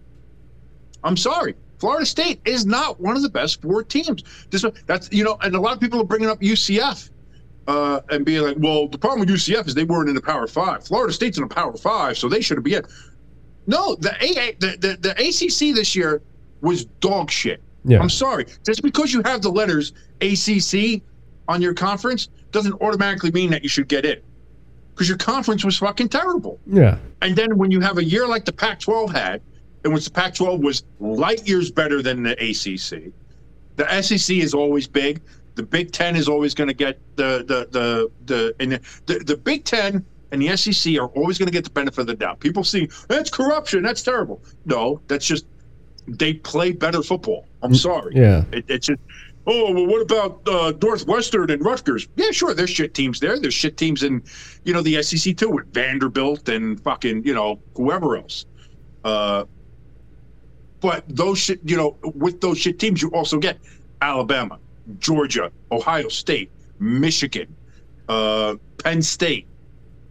[1.03, 4.23] I'm sorry, Florida State is not one of the best four teams.
[4.51, 7.09] This that's you know, and a lot of people are bringing up UCF.
[7.68, 10.47] Uh, and being like, well, the problem with UCF is they weren't in the Power
[10.47, 10.86] Five.
[10.88, 12.84] Florida State's in the Power Five, so they should be in.
[13.65, 16.22] No, the AA, the, the the ACC this year
[16.61, 17.61] was dog shit.
[17.84, 18.45] yeah, I'm sorry.
[18.65, 19.91] Just because you have the letters
[20.22, 21.01] ACC
[21.49, 24.20] on your conference doesn't automatically mean that you should get in.
[24.93, 26.59] Because your conference was fucking terrible.
[26.65, 29.41] yeah, And then when you have a year like the Pac 12 had,
[29.86, 33.11] in which the Pac 12 was light years better than the ACC,
[33.76, 35.22] the SEC is always big.
[35.58, 38.72] The Big Ten is always going to get the, the, the, the, and
[39.08, 42.08] the, the, Big Ten and the SEC are always going to get the benefit of
[42.08, 42.39] the doubt.
[42.39, 43.84] People see that's corruption.
[43.84, 44.41] That's terrible.
[44.66, 45.45] No, that's just
[46.08, 47.45] they play better football.
[47.62, 48.14] I'm sorry.
[48.16, 49.01] yeah, It, it's just,
[49.45, 52.08] oh, well, what about uh, Northwestern and Rutgers?
[52.16, 53.39] Yeah, sure, there's shit teams there.
[53.39, 54.24] There's shit teams in,
[54.64, 58.45] you know, the SEC too, with Vanderbilt and fucking, you know, whoever else.
[59.03, 59.45] Uh,
[60.80, 63.58] but those shit, you know, with those shit teams, you also get
[64.01, 64.60] Alabama,
[64.99, 67.55] Georgia, Ohio State, Michigan,
[68.09, 69.47] uh, Penn State,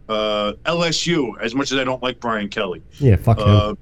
[0.09, 1.31] uh, LSU.
[1.41, 3.15] As much as I don't like Brian Kelly, yeah.
[3.15, 3.45] Fuck him.
[3.47, 3.73] uh,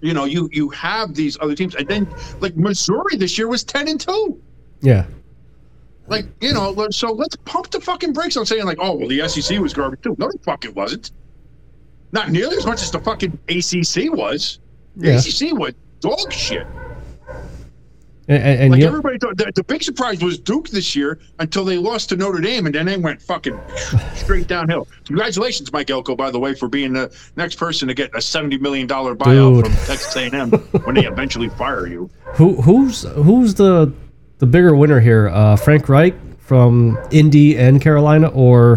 [0.00, 2.08] you know, you you have these other teams, and then
[2.40, 4.40] like Missouri this year was ten and two.
[4.80, 5.06] yeah,
[6.08, 9.26] Like you know, so let's pump the fucking brakes on saying like, oh well, the
[9.28, 10.14] SEC was garbage too.
[10.18, 11.10] No, the fuck it wasn't.
[12.12, 14.60] Not nearly as much as the fucking ACC was.
[14.96, 15.18] The Yeah.
[15.18, 16.66] ACC was dog shit.
[18.28, 21.64] And, and, and Like everybody thought, the, the big surprise was Duke this year until
[21.64, 23.58] they lost to Notre Dame, and then they went fucking
[24.14, 24.88] straight downhill.
[25.06, 28.56] Congratulations, Mike Elko, by the way, for being the next person to get a seventy
[28.58, 29.66] million dollar buyout Dude.
[29.66, 30.50] from Texas A&M
[30.84, 32.08] when they eventually fire you.
[32.34, 33.92] who who's who's the
[34.38, 35.28] the bigger winner here?
[35.28, 38.76] Uh, Frank Reich from Indy and Carolina, or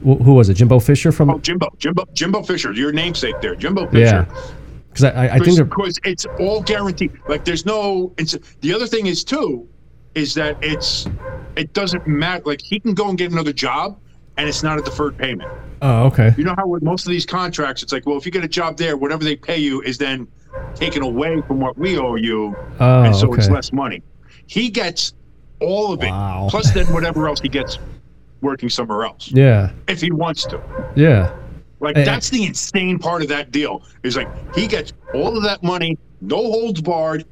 [0.00, 0.54] wh- who was it?
[0.54, 1.30] Jimbo Fisher from?
[1.30, 4.26] Oh, Jimbo, Jimbo, Jimbo Fisher, your namesake there, Jimbo Fisher.
[4.30, 4.44] yeah,
[4.92, 7.12] because I, I, I think because it's all guaranteed.
[7.26, 8.14] Like there's no.
[8.18, 9.68] It's the other thing is too,
[10.14, 11.10] is that it's
[11.56, 12.42] it doesn't matter.
[12.44, 13.98] Like he can go and get another job,
[14.36, 15.50] and it's not a deferred payment.
[15.82, 18.32] oh okay You know how with most of these contracts, it's like, well, if you
[18.32, 20.28] get a job there, whatever they pay you is then
[20.74, 24.02] taken away from what we owe you, oh and so it's less money.
[24.46, 25.12] He gets
[25.60, 26.48] all of it, Wow.
[26.50, 27.78] plus then whatever else he gets
[28.40, 30.60] working somewhere else, yeah if he wants to.
[30.96, 31.30] yeah
[31.82, 33.82] Like that's the insane part of that deal.
[34.04, 37.26] Is like he gets all of that money, no holds barred,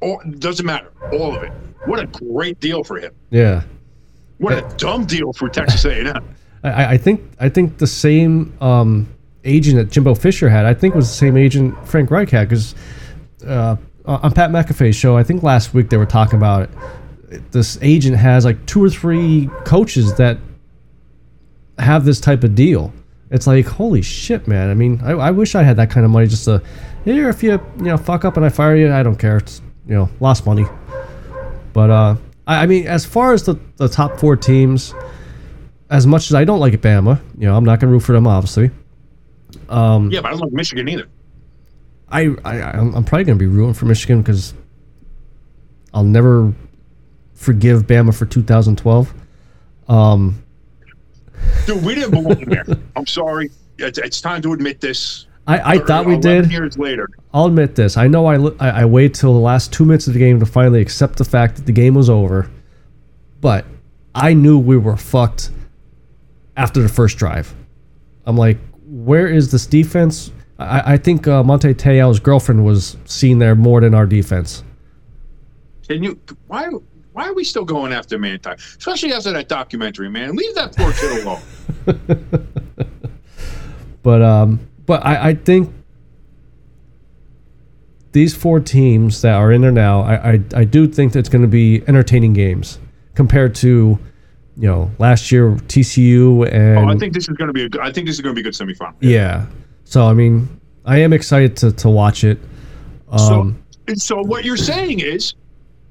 [0.00, 1.52] or doesn't matter, all of it.
[1.86, 3.12] What a great deal for him.
[3.30, 3.64] yeah.
[4.38, 6.34] What a dumb deal for Texas A&M.
[6.64, 9.06] I, I think I think the same um,
[9.44, 12.74] agent that Jimbo Fisher had, I think was the same agent Frank Reich had because
[13.46, 13.76] uh,
[14.06, 17.52] on Pat McAfee's show, I think last week they were talking about it.
[17.52, 20.38] This agent has like two or three coaches that
[21.78, 22.92] have this type of deal.
[23.30, 24.70] It's like holy shit, man.
[24.70, 26.62] I mean, I, I wish I had that kind of money just to
[27.04, 29.38] here if you you know fuck up and I fire you, I don't care.
[29.38, 30.66] It's you know lost money.
[31.72, 32.16] But uh,
[32.46, 34.94] I, I mean, as far as the the top four teams
[35.90, 38.26] as much as I don't like Bama, you know, I'm not gonna root for them,
[38.26, 38.70] obviously.
[39.68, 41.06] Um, Yeah, but I don't like Michigan either.
[42.08, 44.54] I, I I'm I'm probably gonna be rooting for Michigan because
[45.92, 46.52] I'll never
[47.34, 49.12] forgive Bama for 2012.
[49.88, 50.42] Um,
[51.66, 52.64] Dude, we didn't belong there.
[52.96, 53.50] I'm sorry.
[53.78, 55.26] It's, it's time to admit this.
[55.46, 56.50] I, I thought we did.
[56.50, 57.08] Years later.
[57.32, 57.96] I'll admit this.
[57.96, 60.46] I know I, I I wait till the last two minutes of the game to
[60.46, 62.50] finally accept the fact that the game was over,
[63.40, 63.64] but
[64.14, 65.50] I knew we were fucked
[66.56, 67.54] after the first drive.
[68.26, 70.30] I'm like, where is this defense?
[70.58, 74.62] I, I think uh, Manti Te'o's girlfriend was seen there more than our defense.
[75.88, 76.20] Can you?
[76.46, 76.68] Why?
[77.12, 78.50] Why are we still going after Manti?
[78.50, 80.36] Especially after that documentary, man.
[80.36, 81.42] Leave that poor kid alone.
[84.02, 85.70] But um, but I, I think
[88.12, 91.28] these four teams that are in there now, I I, I do think that it's
[91.28, 92.78] going to be entertaining games
[93.14, 93.98] compared to
[94.56, 97.64] you know last year TCU and Oh, I think this is going to be.
[97.64, 98.94] A, good- I think this is going to be a good semifinal.
[99.00, 99.46] yeah.
[99.84, 100.48] So I mean,
[100.86, 102.38] I am excited to to watch it.
[103.10, 105.34] Um, so, so what you're saying is,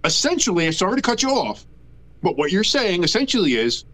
[0.04, 1.66] essentially, I'm sorry to cut you off,
[2.22, 3.86] but what you're saying essentially is,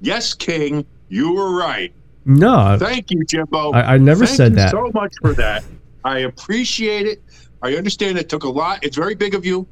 [0.00, 1.92] yes, King, you were right.
[2.24, 3.72] no, Thank you, Jimbo.
[3.72, 4.70] I- I never Thank said you that.
[4.70, 5.64] so much for that.
[6.04, 7.22] I appreciate it.
[7.62, 8.84] I understand it took a lot.
[8.84, 9.66] It's very big of you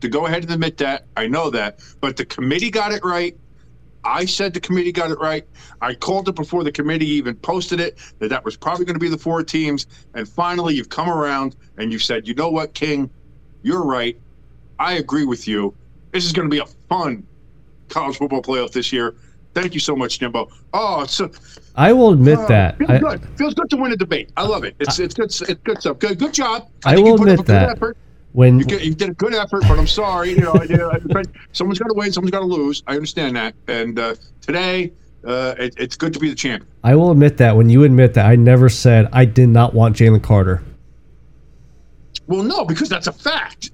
[0.00, 1.06] to go ahead and admit that.
[1.16, 1.80] I know that.
[2.00, 3.36] But the committee got it right.
[4.04, 5.46] I said the committee got it right.
[5.80, 9.00] I called it before the committee even posted it that that was probably going to
[9.00, 9.86] be the four teams.
[10.14, 13.10] And finally, you've come around and you said, you know what, King,
[13.62, 14.18] you're right.
[14.78, 15.74] I agree with you.
[16.12, 17.26] This is going to be a fun
[17.88, 19.14] college football playoff this year.
[19.54, 20.48] Thank you so much, Jimbo.
[20.72, 21.30] Oh, so,
[21.74, 22.78] I will admit Oh, that.
[22.78, 23.28] feels I, good.
[23.36, 24.30] Feels good to win a debate.
[24.36, 24.76] I love it.
[24.78, 25.26] It's it's good.
[25.26, 25.98] It's good stuff.
[25.98, 26.68] Good good job.
[26.84, 27.70] I think will you put admit up a good that.
[27.70, 27.96] Effort.
[28.32, 30.30] when You, get, you did a good effort, but I'm sorry.
[30.30, 31.22] You know, I I,
[31.52, 32.12] someone's got to win.
[32.12, 32.82] Someone's got to lose.
[32.86, 33.54] I understand that.
[33.66, 34.92] And uh, today,
[35.24, 36.70] uh, it, it's good to be the champion.
[36.84, 39.96] I will admit that when you admit that I never said I did not want
[39.96, 40.62] Jalen Carter,
[42.28, 43.72] Well, no, because that's a fact.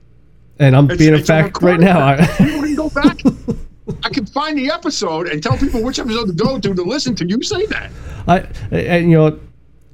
[0.58, 2.16] And I'm It's- being a fact right now.
[2.36, 3.18] People can go back.
[4.02, 7.14] I can find the episode and tell people which episode to go to to listen
[7.16, 7.90] to you say that.
[8.26, 9.38] I and you know,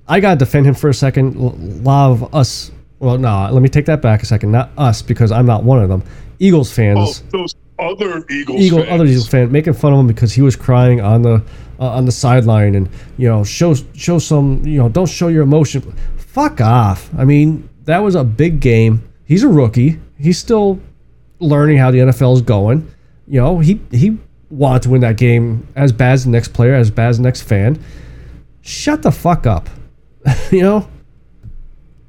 [0.06, 1.34] I gotta defend him for a second.
[1.36, 1.40] A
[1.82, 2.70] lot of us.
[3.00, 4.52] Well, no, let me take that back a second.
[4.52, 6.02] Not us because I'm not one of them.
[6.38, 8.60] Eagles Oh, fans, those other Eagles.
[8.60, 8.90] Eagle, fans.
[8.92, 11.42] other Eagles fan, making fun of him because he was crying on the
[11.80, 12.88] uh, on the sideline, and
[13.18, 15.80] you know, show show some, you know, don't show your emotion.
[16.16, 17.10] Fuck off.
[17.18, 19.02] I mean, that was a big game.
[19.24, 19.98] He's a rookie.
[20.20, 20.78] He's still
[21.38, 22.92] learning how the NFL is going.
[23.26, 24.18] You know, he he
[24.50, 27.22] wanted to win that game as bad as the next player, as bad as the
[27.22, 27.82] next fan.
[28.62, 29.68] Shut the fuck up.
[30.50, 30.88] you know?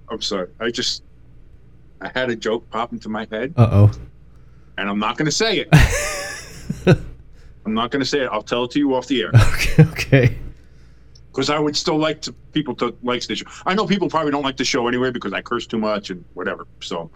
[0.10, 0.50] I'm sorry.
[0.60, 1.04] I just
[2.02, 3.92] I had a joke pop into my head, Uh oh.
[4.78, 5.70] and I'm not going to say it.
[7.66, 8.30] I'm not going to say it.
[8.32, 9.84] I'll tell it to you off the air Okay.
[9.92, 10.38] Okay.
[11.32, 13.46] because I would still like to people to like the show.
[13.66, 16.26] I know people probably don't like the show anyway because I curse too much and
[16.34, 16.66] whatever.
[16.82, 17.12] So,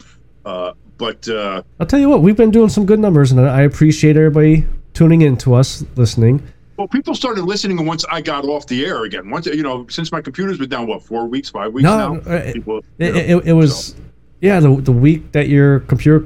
[0.46, 2.22] uh, but uh, I'll tell you what.
[2.22, 6.42] We've been doing some good numbers, and I appreciate everybody tuning in to us, listening.
[6.78, 9.30] well, people started listening once I got off the air again.
[9.30, 12.32] Once you know, since my computer's been down, what four weeks, five weeks No, now.
[12.32, 13.96] uh, people, you It, know, it, it was, so.
[14.42, 16.26] yeah, the the week that your computer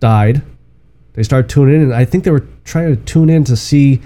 [0.00, 0.42] died,
[1.14, 4.00] they started tuning in, and I think they were trying to tune in to see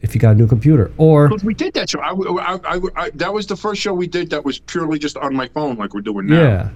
[0.00, 1.98] if you got a new computer or we did that show.
[2.00, 5.16] I, I, I, I- that was the first show we did that was purely just
[5.16, 6.40] on my phone, like we're doing now.
[6.40, 6.68] yeah.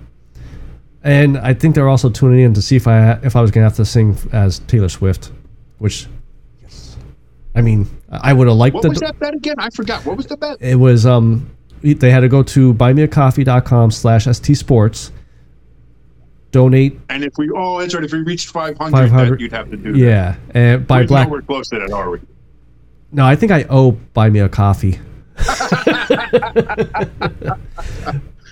[1.04, 3.50] And I think they were also tuning in to see if I if I was
[3.50, 5.32] gonna have to sing as Taylor Swift,
[5.78, 6.06] which,
[6.62, 6.96] yes.
[7.54, 8.90] I mean, I would have liked What the.
[8.90, 9.56] was that bet again?
[9.58, 10.04] I forgot.
[10.06, 10.58] What was the bet?
[10.60, 11.50] It was um,
[11.82, 15.10] they had to go to buymeacoffee.com slash st sports,
[16.52, 18.04] donate And if we, oh, that's right.
[18.04, 19.98] If we reached 500, 500 you'd have to do that.
[19.98, 21.26] Yeah, and by We're Black.
[21.26, 22.20] nowhere close to that, are we?
[23.10, 25.00] No, I think I owe buy me a coffee.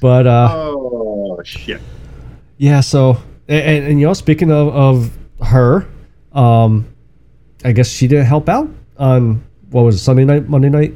[0.03, 1.81] but uh, Oh shit!
[2.61, 3.17] Yeah, so
[3.49, 5.89] and, and you know, speaking of of her,
[6.33, 6.87] um,
[7.65, 10.93] I guess she didn't help out on what was it, Sunday night, Monday night.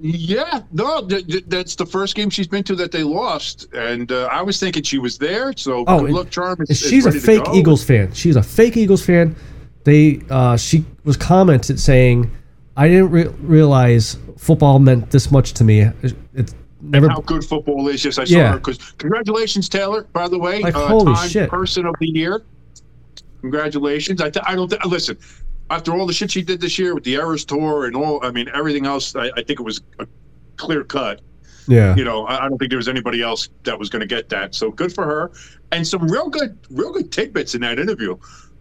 [0.00, 4.12] Yeah, no, th- th- that's the first game she's been to that they lost, and
[4.12, 5.52] uh, I was thinking she was there.
[5.56, 6.62] So Oh, good luck, Charm.
[6.62, 7.42] Is, And is she's a fake.
[7.52, 8.12] Eagles fan.
[8.12, 9.34] She's a fake Eagles fan.
[9.82, 12.30] They uh, she was commented saying,
[12.76, 15.80] "I didn't re- realize football meant this much to me.
[15.80, 18.04] It, it's never." How good football is!
[18.04, 18.52] Yes, I saw Yeah.
[18.52, 18.58] her.
[18.58, 20.04] Because congratulations, Taylor.
[20.12, 21.50] By the way, Like, uh, holy Time shit.
[21.50, 22.42] Person of the Year.
[23.40, 24.20] Congratulations!
[24.20, 25.16] I, th- I don't th- listen.
[25.70, 28.30] After all the shit she did this year with the Eras tour and all, I
[28.30, 30.06] mean everything else, I, I think it was a
[30.56, 31.20] clear cut.
[31.68, 34.06] Yeah, you know, I, I don't think there was anybody else that was going to
[34.06, 34.54] get that.
[34.54, 35.30] So good for her,
[35.70, 38.16] and some real good, real good tidbits in that interview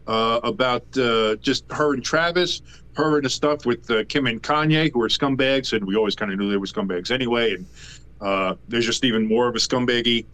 [0.07, 2.61] uh, about uh, just her and Travis,
[2.97, 6.15] her and the stuff with uh, Kim and Kanye, who are scumbags, and we always
[6.15, 7.53] kind of knew they were scumbags anyway.
[7.53, 7.65] And
[8.22, 10.26] uh, there's just even more of a scumbaggy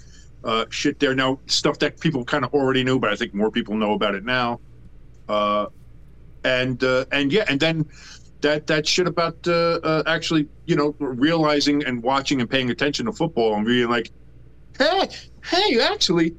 [0.43, 3.49] uh, shit there now, stuff that people kind of already knew, but I think more
[3.49, 4.59] people know about it now.
[5.29, 5.67] Uh,
[6.43, 7.85] and uh, and yeah, and then
[8.41, 13.13] that that shit about uh, actually, you know, realizing and watching and paying attention to
[13.13, 14.11] football and being like,
[14.77, 15.07] hey,
[15.45, 16.35] hey, actually,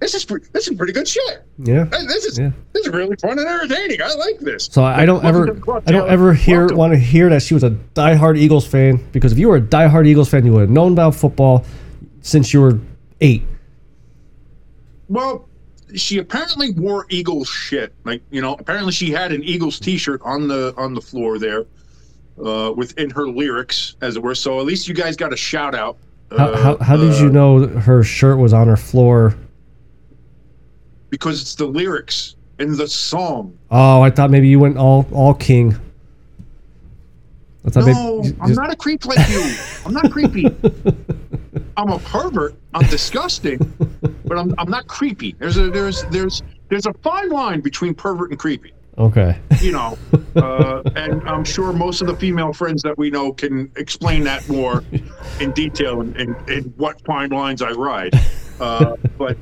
[0.00, 1.44] this is pre- this is pretty good shit.
[1.58, 1.84] yeah.
[1.84, 2.50] This is Yeah.
[2.72, 4.00] this is really fun and entertaining.
[4.02, 4.68] I like this.
[4.70, 6.76] So I, I don't ever, to the club, I don't ever hear Welcome.
[6.78, 9.60] want to hear that she was a diehard Eagles fan because if you were a
[9.60, 11.64] diehard Eagles fan, you would have known about football
[12.22, 12.78] since you were
[13.20, 13.42] eight.
[15.08, 15.48] Well,
[15.94, 17.92] she apparently wore Eagles shit.
[18.04, 21.66] Like you know, apparently she had an Eagles T-shirt on the on the floor there,
[22.42, 24.34] uh, within her lyrics, as it were.
[24.34, 25.98] So at least you guys got a shout out.
[26.30, 29.34] How, uh, how, how did uh, you know her shirt was on her floor?
[31.10, 33.56] Because it's the lyrics in the song.
[33.70, 35.76] Oh, I thought maybe you went all all king.
[37.64, 39.54] I thought No, maybe I'm not a creep like you.
[39.84, 40.46] I'm not creepy.
[41.76, 42.54] I'm a pervert.
[42.74, 43.58] I'm disgusting,
[44.24, 45.34] but I'm I'm not creepy.
[45.38, 48.72] There's a there's there's there's a fine line between pervert and creepy.
[48.98, 49.38] okay.
[49.60, 49.98] You know,
[50.36, 54.48] uh, and I'm sure most of the female friends that we know can explain that
[54.48, 54.84] more
[55.40, 58.14] in detail and in, in, what fine lines I ride.
[58.60, 59.38] Uh, but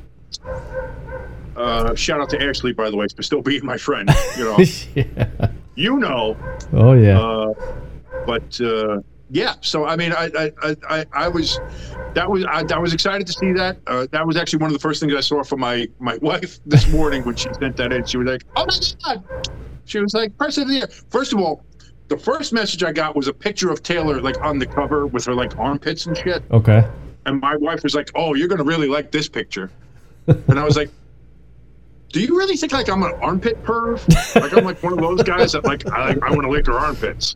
[1.59, 4.09] uh, shout out to Ashley, by the way, for still being my friend.
[4.37, 4.57] You know,
[4.95, 5.51] yeah.
[5.75, 6.37] you know.
[6.73, 7.19] Oh yeah.
[7.19, 7.53] Uh,
[8.25, 11.59] but uh, yeah, so I mean, I I, I, I I was
[12.13, 13.77] that was I, I was excited to see that.
[13.85, 16.59] Uh, that was actually one of the first things I saw from my my wife
[16.65, 18.05] this morning when she sent that in.
[18.05, 19.51] She was like, "Oh my god!"
[19.85, 21.63] She was like, "Person of the year." First of all,
[22.07, 25.25] the first message I got was a picture of Taylor like on the cover with
[25.25, 26.87] her like armpits and shit, okay.
[27.25, 29.69] and my wife was like, "Oh, you're gonna really like this picture,"
[30.27, 30.89] and I was like.
[32.11, 34.03] Do you really think like I'm an armpit perv?
[34.41, 36.79] Like I'm like one of those guys that like I, I want to lick her
[36.79, 37.35] armpits.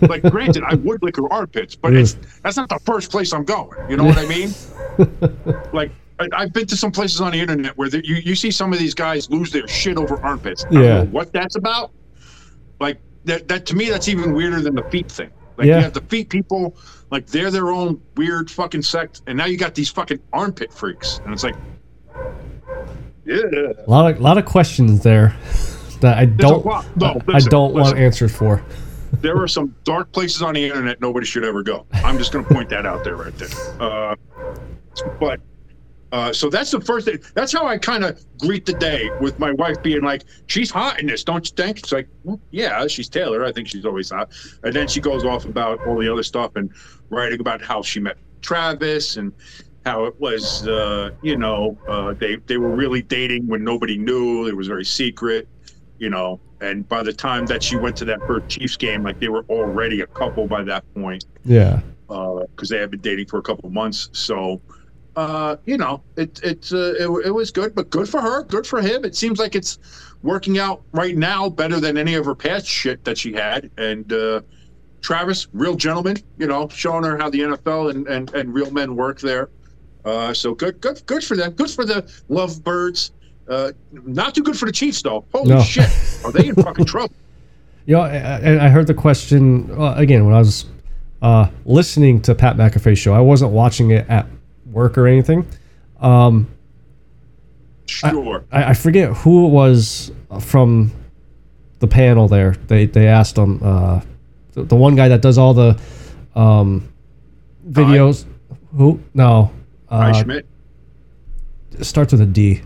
[0.00, 3.44] Like granted, I would lick her armpits, but it's, that's not the first place I'm
[3.44, 3.78] going.
[3.90, 4.50] You know what I mean?
[5.72, 8.50] like I, I've been to some places on the internet where the, you you see
[8.52, 10.64] some of these guys lose their shit over armpits.
[10.66, 10.88] I don't Yeah.
[11.02, 11.90] know what that's about.
[12.78, 15.30] Like that that to me that's even weirder than the feet thing.
[15.56, 15.78] Like Yeah.
[15.78, 16.76] you have the feet people,
[17.10, 21.20] like they're their own weird fucking sect, and now you got these fucking armpit freaks,
[21.24, 21.56] and it's like,
[23.32, 23.72] yeah.
[23.86, 25.36] A lot of lot of questions there
[26.00, 26.64] that I don't
[26.96, 28.62] no, I don't want answers for.
[29.20, 31.86] there are some dark places on the internet nobody should ever go.
[31.92, 33.48] I'm just going to point that out there right there.
[33.80, 34.16] Uh,
[35.20, 35.40] but
[36.12, 37.18] uh, so that's the first thing.
[37.34, 41.00] That's how I kind of greet the day with my wife being like, "She's hot
[41.00, 43.44] in this, don't you think?" It's like, well, "Yeah, she's Taylor.
[43.46, 44.30] I think she's always hot."
[44.62, 46.70] And then she goes off about all the other stuff and
[47.08, 49.32] writing about how she met Travis and
[49.84, 54.46] how it was, uh, you know, uh, they they were really dating when nobody knew.
[54.46, 55.48] It was very secret,
[55.98, 56.40] you know.
[56.60, 59.44] And by the time that she went to that first Chiefs game, like they were
[59.48, 61.80] already a couple by that point Yeah.
[62.06, 64.08] because they had been dating for a couple of months.
[64.12, 64.60] So,
[65.16, 68.66] uh, you know, it it, uh, it it was good, but good for her, good
[68.66, 69.04] for him.
[69.04, 69.78] It seems like it's
[70.22, 73.68] working out right now better than any of her past shit that she had.
[73.76, 74.42] And uh,
[75.00, 78.94] Travis, real gentleman, you know, showing her how the NFL and and, and real men
[78.94, 79.48] work there.
[80.04, 81.52] Uh, so good, good, good for them.
[81.52, 83.12] Good for the Lovebirds.
[83.48, 85.24] Uh, not too good for the Chiefs though.
[85.32, 85.60] Holy No.
[85.62, 85.88] shit,
[86.24, 87.14] are they in fucking trouble?
[87.86, 90.66] You know, and I heard the question uh, again when I was
[91.22, 93.12] uh, listening to Pat McAfee's show.
[93.12, 94.26] I wasn't watching it at
[94.70, 95.46] work or anything.
[96.00, 96.48] Um,
[97.86, 98.44] Sure.
[98.52, 100.92] I, I forget who it was from
[101.80, 102.52] the panel there.
[102.68, 104.00] They they asked him uh,
[104.52, 105.78] the, the one guy that does all the
[106.34, 106.88] um,
[107.68, 108.24] videos.
[108.76, 109.00] Who?
[109.14, 109.50] No.
[109.92, 110.46] Hi, Uh, Schmidt.
[111.78, 112.62] it starts with a D.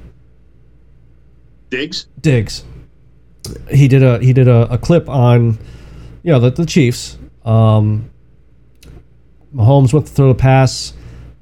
[1.71, 2.07] Diggs.
[2.21, 2.65] Diggs.
[3.71, 5.59] He did a he did a, a clip on,
[6.23, 7.19] you know, the, the Chiefs.
[7.45, 8.11] Um,
[9.55, 10.93] Mahomes went to throw the pass,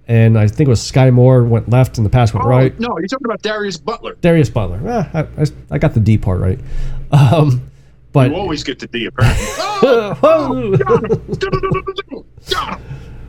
[0.08, 2.78] and I think it was Sky Moore went left and the pass went Oh, right.
[2.80, 4.14] No, you're talking about Darius Butler.
[4.20, 4.80] Darius Butler.
[4.86, 6.58] Eh, I, I, I got the D part right.
[7.10, 7.70] Um,
[8.12, 9.44] but You always get the D, apparently.
[10.20, 10.76] Whoa!
[10.76, 12.24] Got him.
[12.50, 12.84] Got him.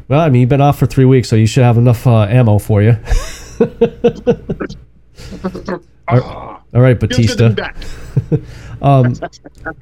[0.08, 2.24] Well, I mean, you've been off for three weeks, so you should have enough uh,
[2.24, 2.97] ammo for you.
[6.08, 7.70] All right, feels good to Batista.
[8.82, 9.16] Um,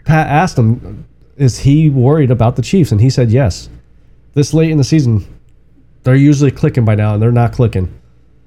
[0.05, 1.05] Pat asked him,
[1.35, 3.67] "Is he worried about the Chiefs?" And he said, "Yes."
[4.33, 5.25] This late in the season,
[6.03, 7.93] they're usually clicking by now, and they're not clicking.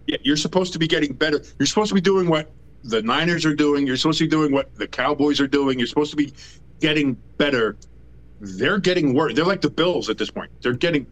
[0.07, 1.43] Yeah, you're supposed to be getting better.
[1.59, 2.51] You're supposed to be doing what
[2.85, 3.87] the Niners are doing.
[3.87, 5.79] You're supposed to be doing what the Cowboys are doing.
[5.79, 6.33] You're supposed to be
[6.81, 7.77] getting better.
[8.41, 9.35] They're getting worse.
[9.35, 10.51] They're like the Bills at this point.
[10.62, 11.07] They're getting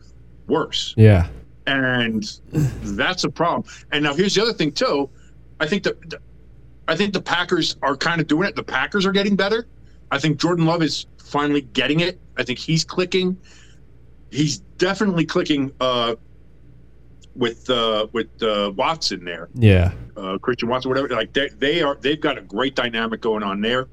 [0.46, 0.94] worse.
[0.96, 1.28] Yeah,
[1.66, 2.24] and
[2.82, 3.70] that's a problem.
[3.92, 5.10] And now here's the other thing too.
[5.60, 6.20] I think the,
[6.88, 8.56] I think the Packers are kind of doing it.
[8.56, 9.66] The Packers are getting better.
[10.10, 12.20] I think Jordan Love is finally getting it.
[12.36, 13.36] I think he's clicking.
[14.30, 16.16] He's definitely clicking uh,
[17.34, 21.08] with uh, with uh, Watson there, yeah, uh, Christian Watson, whatever.
[21.08, 23.88] Like they they are they've got a great dynamic going on there.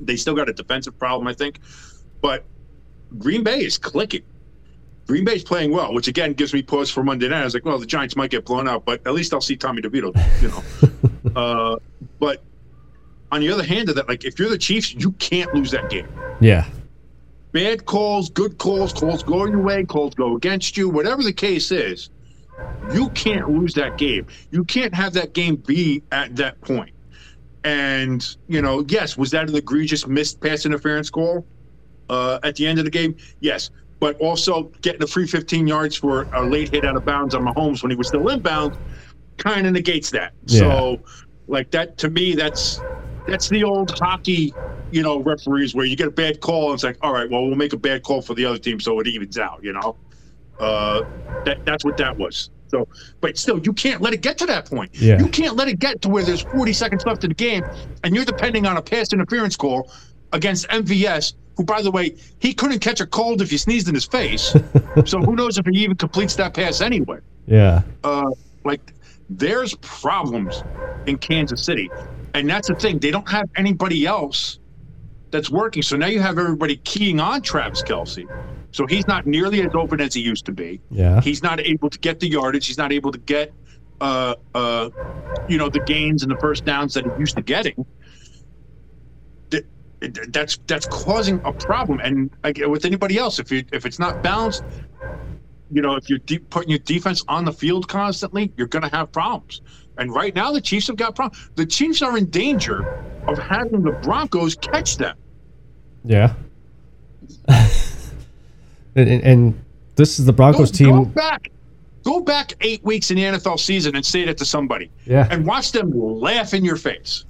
[0.00, 1.60] They still got a defensive problem, I think,
[2.20, 2.44] but
[3.18, 4.22] Green Bay is clicking.
[5.12, 7.42] Green Bay's playing well, which again gives me pause for Monday night.
[7.42, 9.56] I was like, well, the Giants might get blown out, but at least I'll see
[9.56, 10.10] Tommy DeVito,
[10.40, 11.36] you know.
[11.38, 11.76] uh,
[12.18, 12.42] but
[13.30, 15.90] on the other hand of that, like if you're the Chiefs, you can't lose that
[15.90, 16.08] game.
[16.40, 16.66] yeah,
[17.52, 21.70] Bad calls, good calls, calls go your way, calls go against you, whatever the case
[21.70, 22.08] is.
[22.94, 24.26] You can't lose that game.
[24.50, 26.94] You can't have that game be at that point.
[27.64, 31.44] And you know, yes, was that an egregious missed pass interference call
[32.08, 33.14] uh, at the end of the game?
[33.40, 33.68] Yes,
[34.02, 37.44] but also getting a free 15 yards for a late hit out of bounds on
[37.44, 38.76] Mahomes when he was still inbound
[39.38, 40.32] kind of negates that.
[40.46, 40.98] So,
[41.46, 42.80] like that to me, that's
[43.28, 44.52] that's the old hockey,
[44.90, 47.46] you know, referees where you get a bad call and it's like, all right, well,
[47.46, 49.60] we'll make a bad call for the other team so it evens out.
[49.62, 49.96] You know,
[50.58, 51.02] uh,
[51.44, 52.50] that that's what that was.
[52.66, 52.88] So,
[53.20, 54.90] but still, you can't let it get to that point.
[54.94, 55.20] Yeah.
[55.20, 57.62] You can't let it get to where there's 40 seconds left in the game,
[58.02, 59.92] and you're depending on a pass interference call
[60.32, 63.94] against MVS, who, by the way, he couldn't catch a cold if you sneezed in
[63.94, 64.54] his face.
[65.04, 67.18] so who knows if he even completes that pass anyway?
[67.46, 67.82] Yeah.
[68.04, 68.30] uh,
[68.64, 68.94] like
[69.28, 70.62] there's problems
[71.06, 71.90] in Kansas City,
[72.34, 72.98] and that's the thing.
[72.98, 74.58] They don't have anybody else
[75.30, 75.82] that's working.
[75.82, 78.28] So now you have everybody keying on Travis Kelce.
[78.70, 80.80] So he's not nearly as open as he used to be.
[80.90, 81.20] Yeah.
[81.20, 82.66] He's not able to get the yardage.
[82.66, 83.52] He's not able to get,
[84.00, 84.90] uh, uh,
[85.48, 87.84] you know, the gains and the first downs that he used to getting.
[90.08, 92.00] Th- That's that's causing a problem.
[92.00, 94.64] And like, with anybody else, if you if it's not balanced,
[95.70, 98.94] you know, if you're de- putting your defense on the field constantly, you're going to
[98.96, 99.62] have problems.
[99.98, 101.50] And right now, the Chiefs have got problems.
[101.54, 105.16] The Chiefs are in danger of having the Broncos catch them.
[106.04, 106.34] Yeah.
[107.48, 109.64] and, and,
[109.96, 111.12] this is the Broncos go, Go team.
[111.12, 111.50] back,
[112.02, 115.28] go back eight weeks in the NFL season and say that to somebody, Yeah.
[115.30, 117.26] and watch them laugh in your face.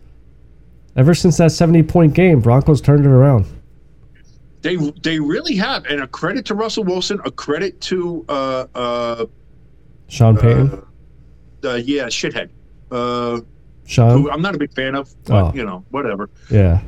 [0.97, 3.47] Ever since that 70 point game, Broncos turned it around.
[4.61, 9.27] They they really have, and a credit to Russell Wilson, a credit to uh uh,
[10.09, 10.87] Sean Payton.
[11.65, 12.51] uh yeah shithead,
[12.93, 13.41] uh,
[13.87, 14.23] Sean.
[14.23, 15.53] who I'm not a big fan of, but Oh.
[15.55, 16.31] you know whatever.
[16.51, 16.81] Yeah.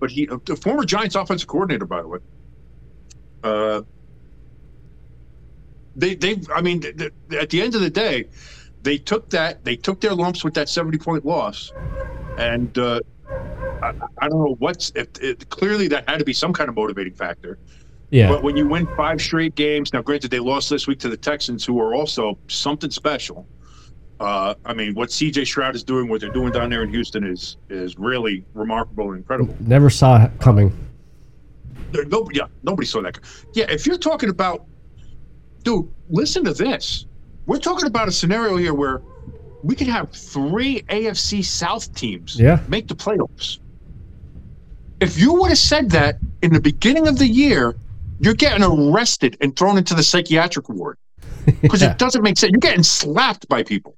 [0.00, 2.18] but he uh, the former Giants offensive coordinator, by the way.
[3.42, 3.82] Uh,
[5.96, 8.24] they they I mean th- th- at the end of the day,
[8.82, 11.70] they took that they took their lumps with that seventy point loss,
[12.38, 13.00] and uh,
[13.84, 16.74] I, I don't know what's if it, clearly that had to be some kind of
[16.76, 17.58] motivating factor.
[18.10, 18.28] Yeah.
[18.28, 21.16] But when you win five straight games, now granted they lost this week to the
[21.16, 23.46] Texans, who are also something special.
[24.20, 25.44] Uh, I mean, what C.J.
[25.44, 29.16] Stroud is doing, what they're doing down there in Houston, is is really remarkable and
[29.18, 29.56] incredible.
[29.60, 30.72] Never saw it coming.
[31.90, 33.18] There, nobody, yeah, nobody saw that.
[33.54, 34.64] Yeah, if you're talking about,
[35.64, 37.06] dude, listen to this.
[37.46, 39.02] We're talking about a scenario here where
[39.64, 42.60] we could have three AFC South teams Yeah.
[42.68, 43.58] make the playoffs.
[45.00, 47.76] If you would have said that in the beginning of the year,
[48.20, 50.96] you're getting arrested and thrown into the psychiatric ward
[51.62, 51.92] because Yeah.
[51.92, 52.52] it doesn't make sense.
[52.52, 53.96] You're getting slapped by people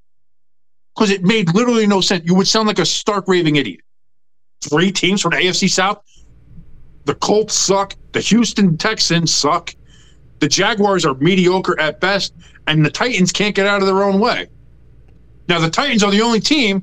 [0.94, 2.24] because it made literally no sense.
[2.24, 3.80] You would sound like a stark raving idiot.
[4.62, 6.02] Three teams from the AFC South.
[7.04, 7.94] The Colts suck.
[8.12, 9.74] The Houston Texans suck.
[10.40, 12.34] The Jaguars are mediocre at best,
[12.66, 14.48] and the Titans can't get out of their own way.
[15.48, 16.82] Now, the Titans are the only team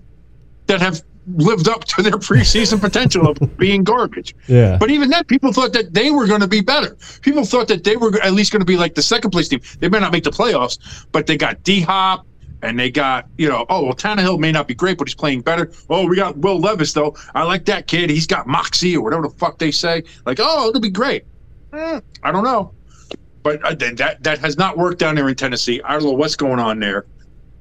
[0.68, 1.04] that have
[1.36, 4.36] lived up to their preseason potential of being garbage.
[4.48, 4.78] Yeah.
[4.78, 6.98] But even then, people thought that they were going to be better.
[7.22, 9.62] People thought that they were at least going to be like the second place team.
[9.80, 12.26] They may not make the playoffs, but they got D Hop
[12.62, 15.42] and they got, you know, oh, well, Tannehill may not be great, but he's playing
[15.42, 15.72] better.
[15.90, 17.16] Oh, we got Will Levis, though.
[17.36, 18.10] I like that kid.
[18.10, 20.04] He's got moxie or whatever the fuck they say.
[20.26, 21.26] Like, oh, it'll be great.
[21.74, 22.74] Eh, I don't know.
[23.44, 25.82] But uh, that, that has not worked down there in Tennessee.
[25.84, 27.06] I don't know what's going on there.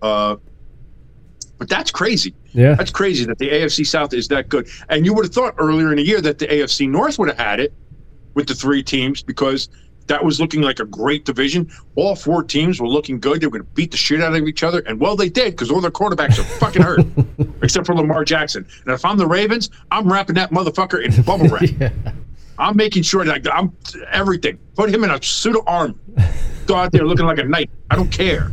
[0.01, 0.37] Uh,
[1.63, 2.35] but that's crazy.
[2.55, 2.75] Yeah.
[2.75, 4.69] That's crazy that the AFC South is that good.
[4.89, 7.39] And you would have thought earlier in the year that the AFC North would have
[7.39, 7.73] had it
[8.35, 9.69] with the three teams because
[10.09, 11.71] that was looking like a great division.
[11.95, 13.41] All four teams were looking good.
[13.41, 14.81] They were going to beat the shit out of each other.
[14.81, 17.07] And well, they did because all their quarterbacks are fucking hurt,
[17.63, 18.67] except for Lamar Jackson.
[18.85, 21.63] And if I'm the Ravens, I'm wrapping that motherfucker in bubble wrap.
[21.79, 21.93] yeah.
[22.59, 23.73] I'm making sure that I'm
[24.11, 24.59] everything.
[24.75, 25.95] Put him in a suit of armor.
[26.67, 27.71] Go out there looking like a knight.
[27.89, 28.51] I don't care.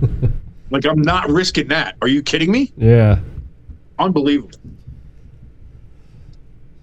[0.72, 1.96] Like I'm not risking that.
[2.02, 2.72] Are you kidding me?
[2.78, 3.20] Yeah.
[3.98, 4.52] Unbelievable.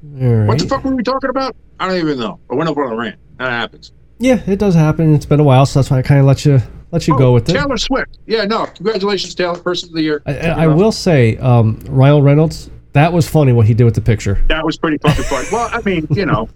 [0.03, 0.47] Right.
[0.47, 1.57] What the fuck were we talking about?
[1.79, 2.39] I don't even know.
[2.51, 3.19] I went up on a rant.
[3.39, 3.93] That happens.
[4.19, 5.15] Yeah, it does happen.
[5.15, 6.61] It's been a while, so that's why I kind of let you
[6.91, 7.57] let you go with it.
[7.57, 8.19] Oh, Taylor Swift.
[8.27, 8.67] Yeah, no.
[8.67, 9.59] Congratulations, Taylor.
[9.59, 10.23] Person of the year.
[10.27, 13.95] I, I I will say, um, Ryan Reynolds, that was funny what he did with
[13.95, 14.43] the picture.
[14.49, 15.45] That was pretty fucking fun.
[15.53, 16.49] well, I mean, you know,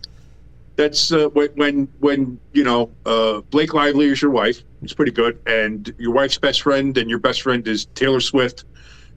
[0.80, 4.62] that's uh, when when when you know uh, Blake Lively is your wife.
[4.82, 8.64] It's pretty good, and your wife's best friend and your best friend is Taylor Swift.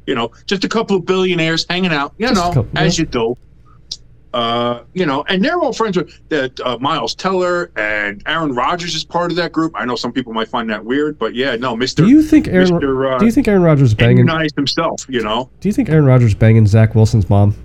[0.06, 2.14] You know, just a couple of billionaires hanging out.
[2.18, 3.04] You know, couple, as yeah.
[3.04, 3.38] you do.
[4.34, 8.96] Uh, you know, and they're all friends with that uh, Miles Teller and Aaron Rodgers
[8.96, 9.72] is part of that group.
[9.76, 12.48] I know some people might find that weird, but yeah, no, Mister Do you think
[12.48, 12.68] Aaron?
[12.68, 14.18] Mr., uh, do you think Aaron Rodgers is banging?
[14.18, 15.06] immunized himself.
[15.08, 17.56] You know, Do you think Aaron Rodgers banging Zach Wilson's mom?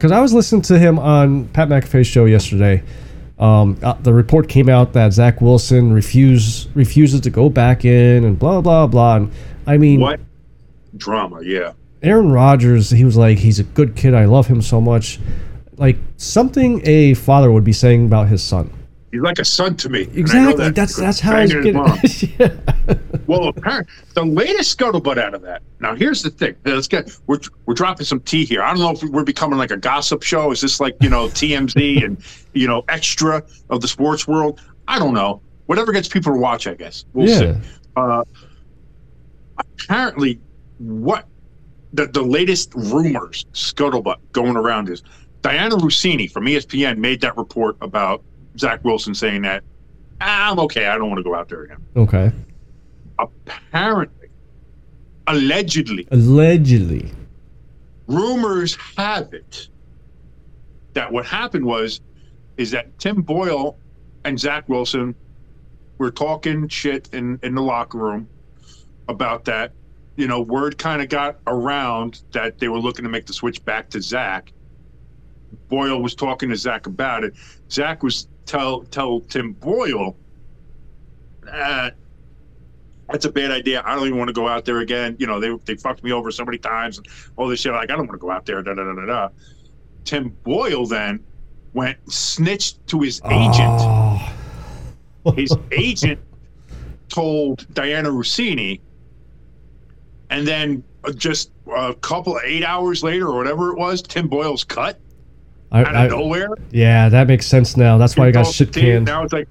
[0.00, 2.82] Because I was listening to him on Pat McAfee's show yesterday,
[3.38, 8.24] Um, uh, the report came out that Zach Wilson refuse refuses to go back in
[8.24, 9.16] and blah blah blah.
[9.16, 9.30] And
[9.66, 10.20] I mean, What
[10.96, 11.40] drama?
[11.42, 11.72] Yeah.
[12.02, 14.14] Aaron Rodgers, he was like, he's a good kid.
[14.14, 15.20] I love him so much.
[15.76, 18.70] Like something a father would be saying about his son.
[19.12, 20.04] He's like a son to me.
[20.04, 20.64] and I know Exactly.
[20.64, 21.74] that That's that's how he's getting.
[22.38, 22.54] yeah.
[23.26, 25.62] Well, apparently, the latest scuttlebutt out of that.
[25.80, 26.54] Now, here's the thing.
[26.64, 28.62] Let's get we're we're dropping some tea here.
[28.62, 30.52] I don't know if we're becoming like a gossip show.
[30.52, 32.22] Is this like you know TMZ and
[32.54, 34.60] you know extra of the sports world?
[34.86, 35.42] I don't know.
[35.66, 37.04] Whatever gets people to watch, I guess.
[37.12, 37.38] We'll Yeah.
[37.60, 37.68] see.
[37.96, 38.22] Uh,
[39.58, 40.38] apparently,
[40.78, 41.26] what
[41.92, 45.02] the the latest rumors scuttlebutt going around is
[45.42, 48.22] Dianna Russini from ESPN made that report about
[48.58, 49.62] Zach Wilson saying that
[50.20, 50.86] "Ah, I'm okay.
[50.86, 52.32] I don't want to go out there again Okay.
[53.18, 54.28] apparently,
[55.26, 57.10] allegedly, Allegedly.
[58.06, 59.68] rumors have it
[60.94, 62.00] that what happened was
[62.56, 63.78] is that Tim Boyle
[64.24, 65.14] and Zach Wilson
[65.98, 68.28] were talking shit in, in the locker room
[69.08, 69.72] about that.
[70.16, 73.64] You know, word kind of got around that they were looking to make the switch
[73.64, 74.52] back to Zach.
[75.68, 77.34] Boyle was talking to Zach about it.
[77.70, 80.16] Zach was tell tell Tim Boyle,
[81.50, 81.90] uh,
[83.08, 83.82] that's a bad idea.
[83.84, 85.16] I don't even want to go out there again.
[85.20, 87.72] You know, they they fucked me over so many times and all this shit.
[87.72, 88.60] Like, I don't want to go out there.
[88.62, 89.28] Da da da da da.
[90.04, 91.24] Tim Boyle then
[91.74, 93.78] went snitched to his agent.
[93.80, 94.36] Oh.
[95.36, 96.18] His agent
[97.10, 98.80] told Dianna Russini,
[100.30, 100.82] and then
[101.14, 104.98] just a couple eight hours later or whatever it was, Tim Boyle's cut
[105.72, 106.50] I, out I, of nowhere.
[106.70, 107.98] yeah, that makes sense now.
[107.98, 109.06] That's why I got shit canned.
[109.06, 109.48] Now it's like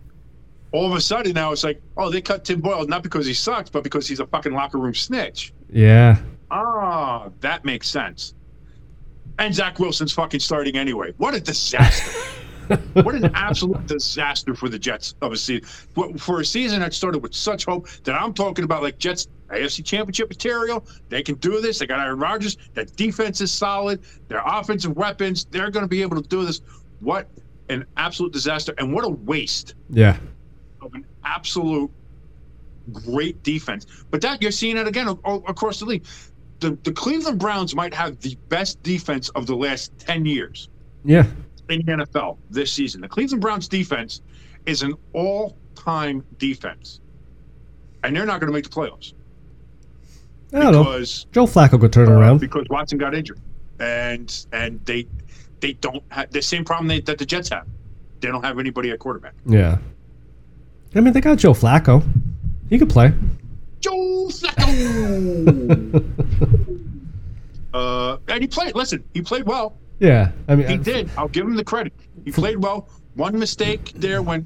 [0.71, 3.33] all of a sudden now it's like, oh, they cut Tim Boyle not because he
[3.33, 5.53] sucks, but because he's a fucking locker room snitch.
[5.71, 6.17] Yeah.
[6.51, 8.33] Ah, that makes sense.
[9.39, 11.13] And Zach Wilson's fucking starting anyway.
[11.17, 12.19] What a disaster.
[12.93, 15.67] what an absolute disaster for the Jets of a season.
[16.17, 19.83] For a season that started with such hope that I'm talking about like Jets AFC
[19.85, 20.85] championship material.
[21.09, 21.79] They can do this.
[21.79, 22.57] They got Aaron Rodgers.
[22.73, 24.01] That defense is solid.
[24.27, 26.61] Their offensive weapons, they're going to be able to do this.
[26.99, 27.27] What
[27.69, 28.73] an absolute disaster.
[28.77, 30.17] And what a waste Yeah.
[30.81, 31.91] of an absolute
[32.91, 33.85] great defense.
[34.09, 36.05] But that you're seeing it again across the league.
[36.59, 40.69] The, the Cleveland Browns might have the best defense of the last 10 years
[41.05, 41.25] Yeah.
[41.69, 43.01] in the NFL this season.
[43.01, 44.21] The Cleveland Browns defense
[44.65, 46.99] is an all time defense.
[48.03, 49.13] And they're not going to make the playoffs
[50.53, 50.83] I don't know.
[50.83, 52.39] because Joe Flacco could turn uh, around.
[52.39, 53.39] because Watson got injured,
[53.79, 55.07] and and they
[55.59, 57.67] they don't have the same problem they, that the Jets have.
[58.21, 59.33] They don't have anybody at quarterback.
[59.45, 59.77] Yeah.
[60.95, 62.03] I mean, they got Joe Flacco.
[62.69, 63.13] He could play.
[63.79, 66.03] Joe Flacco.
[67.73, 68.75] uh, and he played.
[68.75, 69.77] Listen, he played well.
[69.99, 70.31] Yeah.
[70.47, 71.09] I mean, He I- did.
[71.17, 71.93] I'll give him the credit.
[72.25, 72.89] He played well.
[73.15, 74.45] One mistake there when,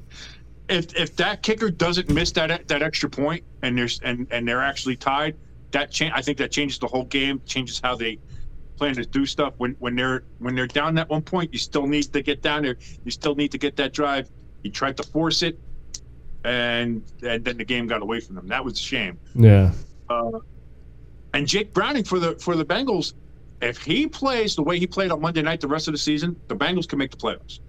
[0.68, 4.62] if if that kicker doesn't miss that that extra point and there's and and they're
[4.62, 5.36] actually tied,
[5.74, 6.12] that change.
[6.14, 7.42] I think that changes the whole game.
[7.44, 8.18] Changes how they
[8.76, 9.54] plan to do stuff.
[9.58, 12.62] When when they're when they're down that one point, you still need to get down
[12.62, 12.76] there.
[13.04, 14.30] You still need to get that drive.
[14.62, 15.58] He tried to force it,
[16.44, 18.48] and and then the game got away from them.
[18.48, 19.18] That was a shame.
[19.34, 19.72] yeah.
[20.08, 20.38] Uh,
[21.32, 23.14] and Jake Browning for the for the Bengals,
[23.60, 26.36] if he plays the way he played on Monday night the rest of the season,
[26.48, 27.60] the Bengals can make the playoffs.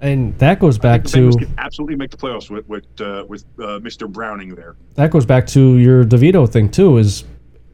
[0.00, 4.10] And that goes back to absolutely make the playoffs with with uh, with uh, Mr.
[4.10, 4.76] Browning there.
[4.96, 6.98] that goes back to your DeVito thing too.
[6.98, 7.24] Is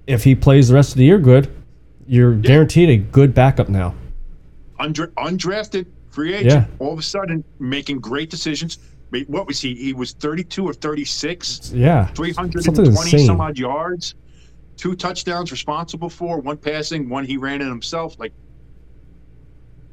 [0.06, 1.52] if he plays the rest of the year good,
[2.06, 3.94] you're guaranteed a good backup now.
[4.78, 6.66] Undra- undrafted free agent, Yeah.
[6.78, 8.78] all of a sudden making great decisions.
[9.26, 9.74] What was he?
[9.74, 12.06] He was 32 or 36, Yeah.
[12.14, 14.14] 320 some odd yards,
[14.76, 18.16] two touchdowns responsible for, one passing, one he ran in himself.
[18.18, 18.32] Like,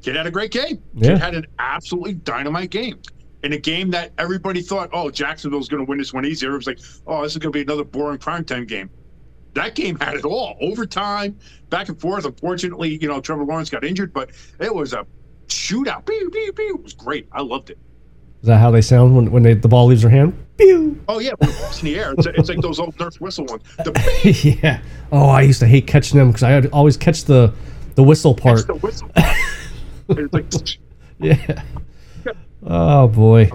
[0.02, 0.82] kid had a great game.
[0.94, 1.10] Yeah.
[1.10, 3.00] Kid had an absolutely dynamite game.
[3.44, 6.52] In a game that everybody thought, oh, Jacksonville's going to win this one easier.
[6.52, 8.90] It was like, oh, this is going to be another boring primetime game.
[9.54, 10.56] That game had it all.
[10.60, 11.38] Overtime,
[11.70, 12.24] back and forth.
[12.24, 15.06] Unfortunately, you know, Trevor Lawrence got injured, but it was a
[15.46, 16.04] shootout.
[16.04, 16.74] Pew, pew, pew.
[16.76, 17.28] It was great.
[17.32, 17.78] I loved it.
[18.42, 20.32] Is that how they sound when, when they, the ball leaves their hand?
[20.58, 21.00] Pew!
[21.08, 21.32] Oh, yeah.
[21.38, 23.62] When it's in the air, it's, it's like those old Nerf Whistle ones.
[23.78, 24.80] The yeah.
[25.10, 27.52] Oh, I used to hate catching them because I would always catch the
[27.96, 28.58] the whistle part.
[28.58, 29.10] It's the whistle.
[30.08, 30.18] part.
[30.20, 30.78] it's like,
[31.20, 31.62] Yeah.
[32.66, 33.48] Oh boy.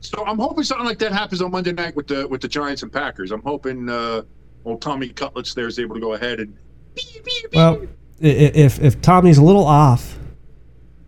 [0.00, 2.82] so I'm hoping something like that happens on Monday night with the with the Giants
[2.82, 3.30] and Packers.
[3.30, 4.22] I'm hoping uh,
[4.64, 6.56] old Tommy Cutlets there is able to go ahead and.
[7.52, 7.86] Well,
[8.20, 10.18] if if Tommy's a little off,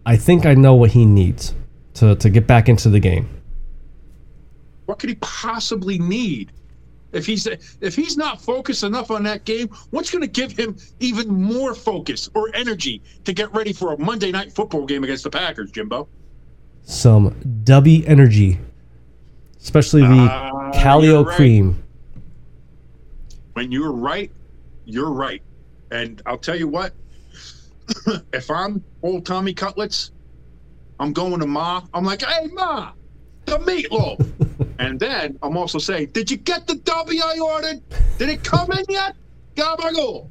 [0.07, 1.55] I think I know what he needs
[1.95, 3.29] to to get back into the game.
[4.87, 6.53] what could he possibly need?
[7.13, 10.77] If he's if he's not focused enough on that game, what's going to give him
[11.01, 15.25] even more focus or energy to get ready for a Monday night football game against
[15.25, 16.09] the Packers, Jimbo?
[16.85, 17.31] some
[17.65, 18.59] Dubby Energy,
[19.61, 21.37] especially the Ah, Calio right.
[21.37, 21.83] Cream.
[23.53, 24.31] when you're right,
[24.85, 25.43] you're right.
[25.93, 26.93] And I'll tell you what,
[28.33, 30.11] if I'm old Tommy Cutlets,
[30.99, 31.83] I'm going to Ma.
[31.95, 32.93] I'm like, hey, Ma,
[33.45, 34.27] the meatloaf.
[34.79, 37.83] And then I'm also saying, did you get the W I ordered?
[38.19, 39.17] Did it come in yet?
[39.55, 40.29] Gabagool.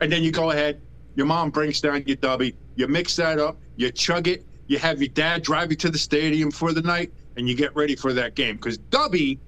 [0.00, 0.80] And then you go ahead,
[1.14, 5.00] your mom brings down your dubby, you mix that up, you chug it, you have
[5.00, 8.12] your dad drive you to the stadium for the night, and you get ready for
[8.12, 8.56] that game.
[8.56, 9.38] Because dubby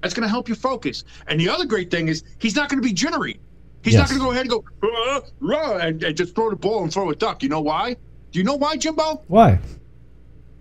[0.00, 1.04] that's going to help you focus.
[1.26, 3.38] And the other great thing is he's not going to be jittery.
[3.82, 6.56] He's not going to go ahead and go "Uh, rah," and, and just throw the
[6.56, 7.42] ball and throw a duck.
[7.42, 7.96] You know why?
[8.30, 9.22] Do you know why, Jimbo?
[9.28, 9.58] Why?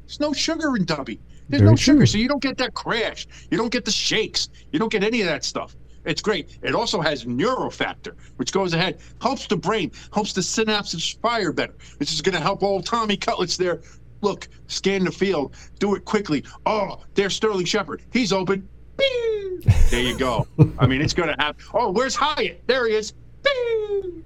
[0.05, 1.19] There's no sugar in Dubby.
[1.49, 2.05] There's Very no sugar, true.
[2.05, 3.27] so you don't get that crash.
[3.49, 4.49] You don't get the shakes.
[4.71, 5.75] You don't get any of that stuff.
[6.05, 6.57] It's great.
[6.61, 11.75] It also has neurofactor, which goes ahead, helps the brain, helps the synapses fire better.
[11.97, 13.81] This is going to help old Tommy Cutlets there.
[14.21, 16.43] Look, scan the field, do it quickly.
[16.65, 18.01] Oh, there's Sterling Shepard.
[18.11, 18.67] He's open.
[18.97, 19.61] Bing!
[19.89, 20.47] There you go.
[20.77, 21.63] I mean, it's going to happen.
[21.73, 22.63] Oh, where's Hyatt?
[22.67, 23.13] There he is.
[23.43, 24.23] Bing!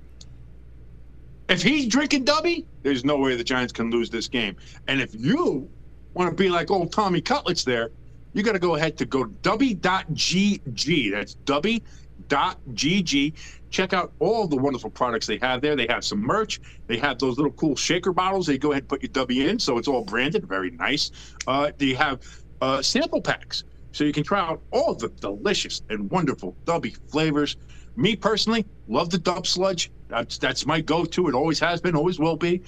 [1.50, 4.56] If he's drinking Dubby, there's no way the Giants can lose this game.
[4.88, 5.70] And if you
[6.14, 7.92] want to be like old Tommy Cutlets there,
[8.34, 11.12] you got to go ahead to go dubby.gg.
[11.12, 13.34] That's dubby.gg.
[13.70, 15.76] Check out all the wonderful products they have there.
[15.76, 16.60] They have some merch.
[16.88, 18.46] They have those little cool shaker bottles.
[18.48, 20.48] They go ahead and put your W in, so it's all branded.
[20.48, 21.12] Very nice.
[21.48, 22.22] Uh, they have
[22.62, 27.58] uh, sample packs, so you can try out all the delicious and wonderful Dubby flavors.
[27.96, 29.92] Me personally, love the Dub Sludge.
[30.08, 31.28] That's that's my go-to.
[31.28, 32.62] It always has been, always will be.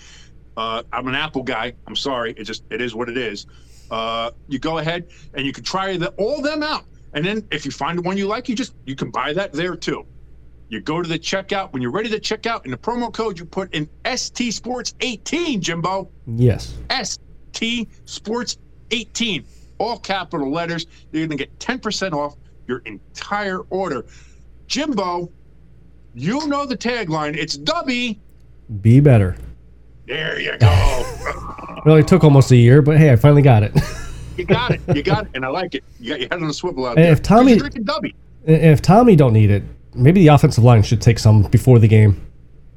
[0.57, 1.73] Uh, I'm an Apple guy.
[1.87, 2.33] I'm sorry.
[2.37, 3.45] It just it is what it is.
[3.91, 7.65] Uh, you go ahead and you can try the, all them out, and then if
[7.65, 10.05] you find the one you like, you just you can buy that there too.
[10.69, 12.65] You go to the checkout when you're ready to check out.
[12.65, 16.09] In the promo code, you put in ST Sports 18, Jimbo.
[16.25, 16.75] Yes.
[16.89, 18.57] ST Sports
[18.91, 19.45] 18,
[19.77, 20.87] all capital letters.
[21.11, 22.35] You're going to get 10% off
[22.67, 24.05] your entire order.
[24.67, 25.31] Jimbo,
[26.15, 27.37] you know the tagline.
[27.37, 28.17] It's Dubby.
[28.81, 29.35] Be better.
[30.07, 30.67] There you go.
[31.85, 33.71] Well, it only took almost a year, but hey, I finally got it.
[34.37, 34.81] you got it.
[34.95, 35.31] You got it.
[35.35, 35.83] And I like it.
[35.99, 37.11] You got your head on a swivel out there.
[37.11, 38.15] if Tommy- drinking Dubby.
[38.43, 39.61] If Tommy don't need it,
[39.93, 42.25] maybe the offensive line should take some before the game.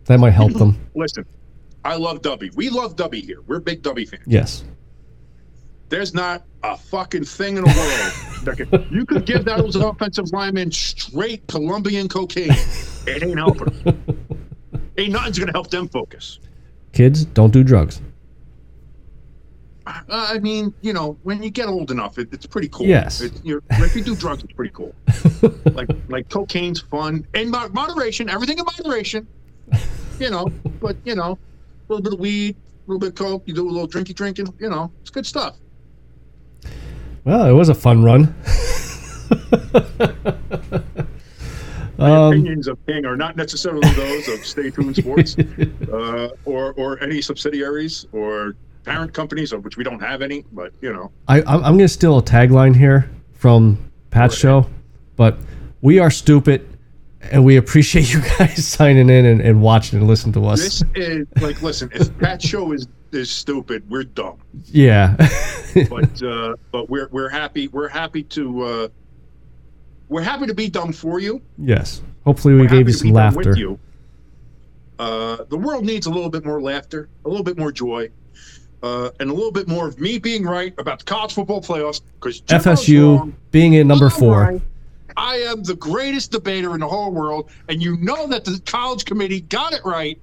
[0.04, 0.78] That might help them.
[0.94, 1.24] Listen,
[1.86, 2.54] I love Dubby.
[2.54, 3.40] We love Dubby here.
[3.46, 4.24] We're big Dubby fans.
[4.26, 4.62] Yes.
[5.88, 10.30] There's not a fucking thing in the world that can, you could give those offensive
[10.32, 12.50] linemen straight Colombian cocaine.
[13.06, 13.72] It ain't helping.
[14.98, 16.40] ain't nothing's gonna help them focus.
[16.92, 18.00] Kids, don't do drugs.
[19.86, 22.86] Uh, I mean, you know, when you get old enough, it, it's pretty cool.
[22.86, 23.22] Yes.
[23.22, 24.94] It, if you do drugs, it's pretty cool.
[25.72, 28.28] like like cocaine's fun in moderation.
[28.28, 29.26] Everything in moderation.
[30.18, 30.48] You know,
[30.80, 31.38] but you know,
[31.88, 33.42] a little bit of weed, a little bit of coke.
[33.46, 34.52] You do a little drinky drinking.
[34.58, 35.56] You know, it's good stuff.
[37.24, 38.34] Well, it was a fun run.
[41.98, 45.36] My Um, opinions of King are not necessarily those of Stay Tuned Sports
[45.92, 48.54] uh, or or any subsidiaries or
[48.84, 50.44] parent companies of which we don't have any.
[50.52, 53.78] But you know, I, I'm, going to steal a tagline here from
[54.10, 54.66] Pat's show,
[55.16, 55.36] but
[55.80, 56.66] we are stupid,
[57.20, 60.60] and we appreciate you guys signing in and, and watching and listening to us.
[60.60, 64.38] this is like, listen, if Pat's show is is stupid, we're dumb.
[64.66, 65.16] yeah.
[65.90, 68.88] But uh, but we're we're happy we're happy to uh,
[70.08, 71.42] we're happy to be dumb for you.
[71.58, 72.02] yes.
[72.24, 73.56] Hopefully, we We're gave you some laughter.
[73.56, 73.78] You.
[74.98, 78.10] Uh, the world needs a little bit more laughter, a little bit more joy,
[78.82, 82.02] uh, and a little bit more of me being right about the college football playoffs.
[82.20, 84.60] Because FSU being in number four.
[85.16, 89.04] I am the greatest debater in the whole world, and you know that the college
[89.04, 90.20] committee got it right.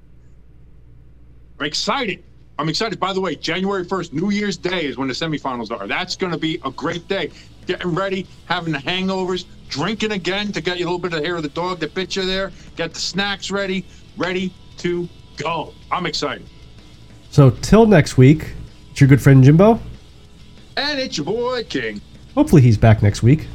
[1.60, 2.24] I'm excited.
[2.58, 3.00] I'm excited.
[3.00, 5.88] By the way, January 1st, New Year's Day, is when the semifinals are.
[5.88, 7.32] That's going to be a great day.
[7.66, 11.36] Getting ready, having the hangovers, drinking again to get you a little bit of hair
[11.36, 12.52] of the dog that bit you there.
[12.76, 13.86] Get the snacks ready,
[14.18, 15.74] ready to go.
[15.92, 16.48] I'm excited.
[17.32, 18.54] So, till next week,
[18.92, 19.80] it's your good friend Jimbo.
[20.78, 22.02] And it's your boy, King.
[22.34, 23.48] Hopefully, he's back next week.